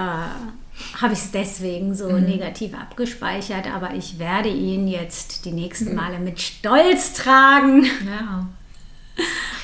habe 1.00 1.12
ich 1.14 1.18
es 1.20 1.30
deswegen 1.30 1.94
so 1.94 2.10
negativ 2.12 2.74
abgespeichert. 2.74 3.66
Aber 3.74 3.94
ich 3.94 4.18
werde 4.18 4.48
ihn 4.48 4.86
jetzt 4.88 5.44
die 5.44 5.52
nächsten 5.52 5.94
Male 5.94 6.18
mit 6.18 6.40
Stolz 6.40 7.12
tragen. 7.14 7.84
Ja. 7.84 8.46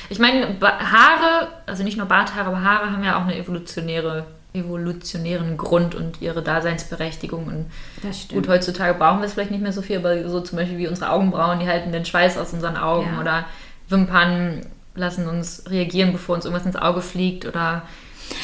Ich 0.09 0.19
meine, 0.19 0.55
Haare, 0.61 1.49
also 1.65 1.83
nicht 1.83 1.97
nur 1.97 2.05
Barthaare, 2.05 2.47
aber 2.47 2.63
Haare 2.63 2.91
haben 2.91 3.03
ja 3.03 3.17
auch 3.17 3.23
eine 3.23 3.35
evolutionäre, 3.37 4.25
evolutionären 4.53 5.57
Grund 5.57 5.95
und 5.95 6.21
ihre 6.21 6.41
Daseinsberechtigung. 6.41 7.47
Und 7.47 7.65
Das 8.03 8.21
stimmt. 8.21 8.43
gut, 8.43 8.53
heutzutage 8.53 8.93
brauchen 8.97 9.19
wir 9.19 9.25
es 9.25 9.33
vielleicht 9.33 9.51
nicht 9.51 9.63
mehr 9.63 9.73
so 9.73 9.81
viel, 9.81 9.97
aber 9.97 10.27
so 10.29 10.41
zum 10.41 10.57
Beispiel 10.57 10.77
wie 10.77 10.87
unsere 10.87 11.11
Augenbrauen, 11.11 11.59
die 11.59 11.67
halten 11.67 11.91
den 11.91 12.05
Schweiß 12.05 12.37
aus 12.37 12.53
unseren 12.53 12.77
Augen 12.77 13.09
Ja. 13.15 13.19
oder 13.21 13.45
Wimpern 13.89 14.65
lassen 14.95 15.27
uns 15.27 15.63
reagieren, 15.69 16.11
bevor 16.11 16.35
uns 16.35 16.45
irgendwas 16.45 16.65
ins 16.65 16.75
Auge 16.75 17.01
fliegt 17.01 17.45
oder 17.45 17.83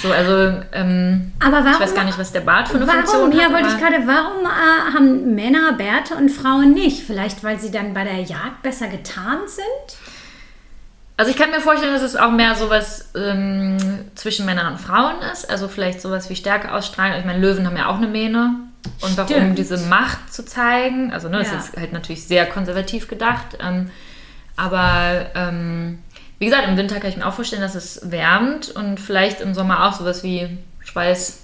so. 0.01 0.11
Also 0.11 0.61
ähm, 0.71 1.31
Aber 1.39 1.57
warum, 1.57 1.73
ich 1.73 1.79
weiß 1.79 1.95
gar 1.95 2.03
nicht, 2.05 2.17
was 2.17 2.31
der 2.31 2.41
Bart 2.41 2.67
für 2.67 2.75
eine 2.77 2.87
Funktion 2.87 3.21
warum, 3.21 3.31
ja, 3.31 3.45
hat. 3.45 3.53
wollte 3.53 3.67
ich 3.69 3.77
gerade, 3.77 4.07
warum 4.07 4.45
äh, 4.45 4.93
haben 4.95 5.35
Männer 5.35 5.73
Bärte 5.73 6.15
und 6.15 6.29
Frauen 6.29 6.73
nicht? 6.73 7.03
Vielleicht, 7.05 7.43
weil 7.43 7.59
sie 7.59 7.71
dann 7.71 7.93
bei 7.93 8.03
der 8.03 8.21
Jagd 8.21 8.61
besser 8.63 8.87
getarnt 8.87 9.49
sind? 9.49 9.97
Also 11.15 11.29
ich 11.31 11.37
kann 11.37 11.51
mir 11.51 11.61
vorstellen, 11.61 11.93
dass 11.93 12.01
es 12.01 12.15
auch 12.15 12.31
mehr 12.31 12.55
sowas 12.55 13.11
ähm, 13.15 13.77
zwischen 14.15 14.45
Männern 14.45 14.73
und 14.73 14.79
Frauen 14.79 15.15
ist. 15.31 15.49
Also 15.49 15.67
vielleicht 15.67 16.01
sowas 16.01 16.29
wie 16.29 16.35
Stärke 16.35 16.73
ausstrahlen. 16.73 17.19
Ich 17.19 17.25
meine, 17.25 17.39
Löwen 17.39 17.67
haben 17.67 17.77
ja 17.77 17.87
auch 17.87 17.97
eine 17.97 18.07
Mähne. 18.07 18.55
Und 18.99 19.15
warum 19.15 19.29
Stimmt. 19.31 19.57
diese 19.57 19.77
Macht 19.77 20.33
zu 20.33 20.43
zeigen. 20.43 21.13
Also 21.13 21.29
ne, 21.29 21.37
das 21.37 21.51
Ja. 21.51 21.57
ist 21.57 21.77
halt 21.77 21.93
natürlich 21.93 22.27
sehr 22.27 22.45
konservativ 22.47 23.07
gedacht. 23.07 23.57
Ähm, 23.61 23.91
aber 24.57 25.27
ähm, 25.35 25.99
wie 26.43 26.49
gesagt, 26.49 26.67
im 26.67 26.75
Winter 26.75 26.99
kann 26.99 27.09
ich 27.09 27.15
mir 27.15 27.25
auch 27.25 27.33
vorstellen, 27.33 27.61
dass 27.61 27.73
es 27.73 28.11
wärmt 28.11 28.67
und 28.71 28.99
vielleicht 28.99 29.39
im 29.39 29.53
Sommer 29.53 29.85
auch 29.87 29.93
sowas 29.93 30.23
wie 30.23 30.57
Schweiß 30.81 31.39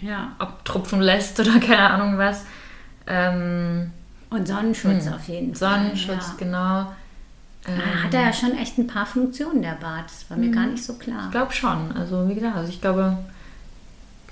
Ja. 0.00 0.32
abtropfen 0.40 1.00
lässt 1.00 1.38
oder 1.38 1.60
keine 1.60 1.88
Ahnung 1.90 2.18
was. 2.18 2.44
Ähm, 3.06 3.92
Und 4.30 4.48
Sonnenschutz 4.48 5.06
auf 5.06 5.28
jeden 5.28 5.54
Fall. 5.54 5.70
Sonnenschutz, 5.78 6.30
Ja. 6.30 6.34
genau. 6.40 6.92
Da 7.64 8.02
hat 8.02 8.12
er 8.14 8.22
ja 8.22 8.32
schon 8.32 8.58
echt 8.58 8.76
ein 8.78 8.88
paar 8.88 9.06
Funktionen, 9.06 9.62
der 9.62 9.76
Bart. 9.80 10.06
Das 10.06 10.28
war 10.28 10.36
mir 10.36 10.48
Mhm. 10.48 10.52
gar 10.52 10.66
nicht 10.66 10.82
so 10.84 10.94
klar. 10.94 11.26
Ich 11.26 11.30
glaube 11.30 11.52
schon. 11.52 11.92
Also 11.96 12.28
wie 12.28 12.34
gesagt, 12.34 12.56
also 12.56 12.68
ich 12.68 12.80
glaube, 12.80 13.16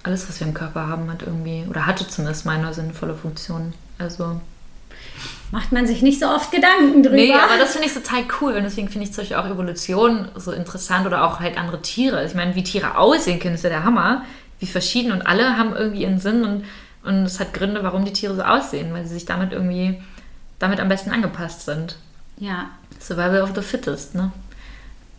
alles, 0.02 0.28
was 0.28 0.40
wir 0.40 0.48
im 0.48 0.54
Körper 0.54 0.88
haben, 0.88 1.08
hat 1.08 1.22
irgendwie, 1.22 1.64
oder 1.70 1.86
hatte 1.86 2.08
zumindest 2.08 2.44
mal 2.46 2.58
eine 2.58 2.74
sinnvolle 2.74 3.14
Funktion. 3.14 3.74
Also. 3.98 4.40
Macht 5.52 5.72
man 5.72 5.86
sich 5.86 6.00
nicht 6.02 6.20
so 6.20 6.26
oft 6.26 6.52
Gedanken 6.52 7.02
drüber. 7.02 7.16
Nee, 7.16 7.32
aber 7.32 7.58
das 7.58 7.72
finde 7.72 7.88
ich 7.88 7.94
total 7.94 8.22
cool. 8.40 8.52
Und 8.54 8.62
deswegen 8.62 8.88
finde 8.88 9.06
ich 9.06 9.12
zum 9.12 9.22
Beispiel 9.22 9.36
auch 9.36 9.46
Evolution 9.46 10.28
so 10.36 10.52
interessant 10.52 11.06
oder 11.06 11.24
auch 11.24 11.40
halt 11.40 11.58
andere 11.58 11.82
Tiere. 11.82 12.24
Ich 12.24 12.34
meine, 12.34 12.54
wie 12.54 12.62
Tiere 12.62 12.96
aussehen 12.96 13.40
können, 13.40 13.56
ist 13.56 13.64
ja 13.64 13.70
der 13.70 13.84
Hammer. 13.84 14.24
Wie 14.60 14.66
verschieden 14.66 15.10
und 15.10 15.22
alle 15.22 15.56
haben 15.56 15.74
irgendwie 15.74 16.02
ihren 16.02 16.20
Sinn 16.20 16.44
und, 16.44 16.64
und 17.02 17.24
es 17.24 17.40
hat 17.40 17.52
Gründe, 17.54 17.82
warum 17.82 18.04
die 18.04 18.12
Tiere 18.12 18.34
so 18.36 18.42
aussehen, 18.42 18.92
weil 18.92 19.04
sie 19.06 19.14
sich 19.14 19.24
damit 19.24 19.52
irgendwie 19.52 20.00
damit 20.58 20.78
am 20.78 20.88
besten 20.88 21.10
angepasst 21.10 21.64
sind. 21.64 21.96
ja, 22.38 22.68
Survival 23.00 23.40
of 23.40 23.52
the 23.54 23.62
Fittest, 23.62 24.14
ne? 24.14 24.30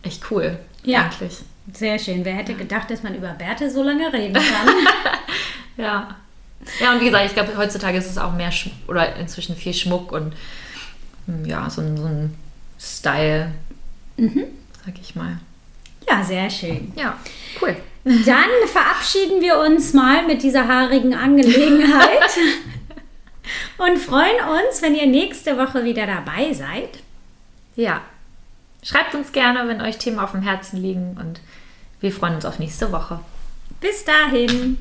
Echt 0.02 0.30
cool. 0.30 0.56
Ja. 0.84 1.00
Eigentlich. 1.02 1.38
sehr 1.74 1.98
schön. 1.98 2.24
Wer 2.24 2.34
hätte 2.34 2.54
gedacht, 2.54 2.90
dass 2.90 3.02
man 3.02 3.14
über 3.16 3.28
Bärte 3.30 3.68
so 3.70 3.82
lange 3.82 4.12
reden 4.12 4.34
kann? 4.34 4.74
Ja. 5.76 6.16
Ja, 6.80 6.92
und 6.92 7.00
wie 7.00 7.06
gesagt, 7.06 7.26
ich 7.26 7.34
glaube, 7.34 7.56
heutzutage 7.56 7.98
ist 7.98 8.08
es 8.08 8.18
auch 8.18 8.32
mehr 8.32 8.52
Sch 8.52 8.70
oder 8.88 9.16
inzwischen 9.16 9.56
viel 9.56 9.74
Schmuck 9.74 10.12
und 10.12 10.34
mm, 11.26 11.44
ja, 11.44 11.68
so 11.68 11.80
ein, 11.80 11.96
so 11.96 12.04
ein 12.04 12.34
Style, 12.78 13.52
sag 14.16 14.94
ich 15.00 15.14
mal. 15.14 15.38
ja, 16.08 16.22
sehr 16.22 16.50
schön. 16.50 16.92
Ja, 16.96 17.18
cool. 17.60 17.76
Dann 18.04 18.50
verabschieden 18.66 19.40
wir 19.40 19.58
uns 19.58 19.92
mal 19.92 20.26
mit 20.26 20.42
dieser 20.42 20.66
haarigen 20.66 21.14
Angelegenheit 21.14 22.30
und 23.78 23.98
freuen 23.98 24.36
uns, 24.36 24.82
wenn 24.82 24.94
ihr 24.94 25.06
nächste 25.06 25.56
Woche 25.56 25.84
wieder 25.84 26.06
dabei 26.06 26.52
seid. 26.52 26.98
Ja. 27.76 28.00
Schreibt 28.82 29.14
uns 29.14 29.30
gerne, 29.30 29.68
wenn 29.68 29.80
euch 29.80 29.98
Themen 29.98 30.18
auf 30.18 30.32
dem 30.32 30.42
Herzen 30.42 30.76
liegen 30.76 31.16
und 31.20 31.40
wir 32.00 32.10
freuen 32.10 32.34
uns 32.34 32.44
auf 32.44 32.58
nächste 32.58 32.90
Woche. 32.90 33.20
Bis 33.80 34.04
dahin. 34.04 34.78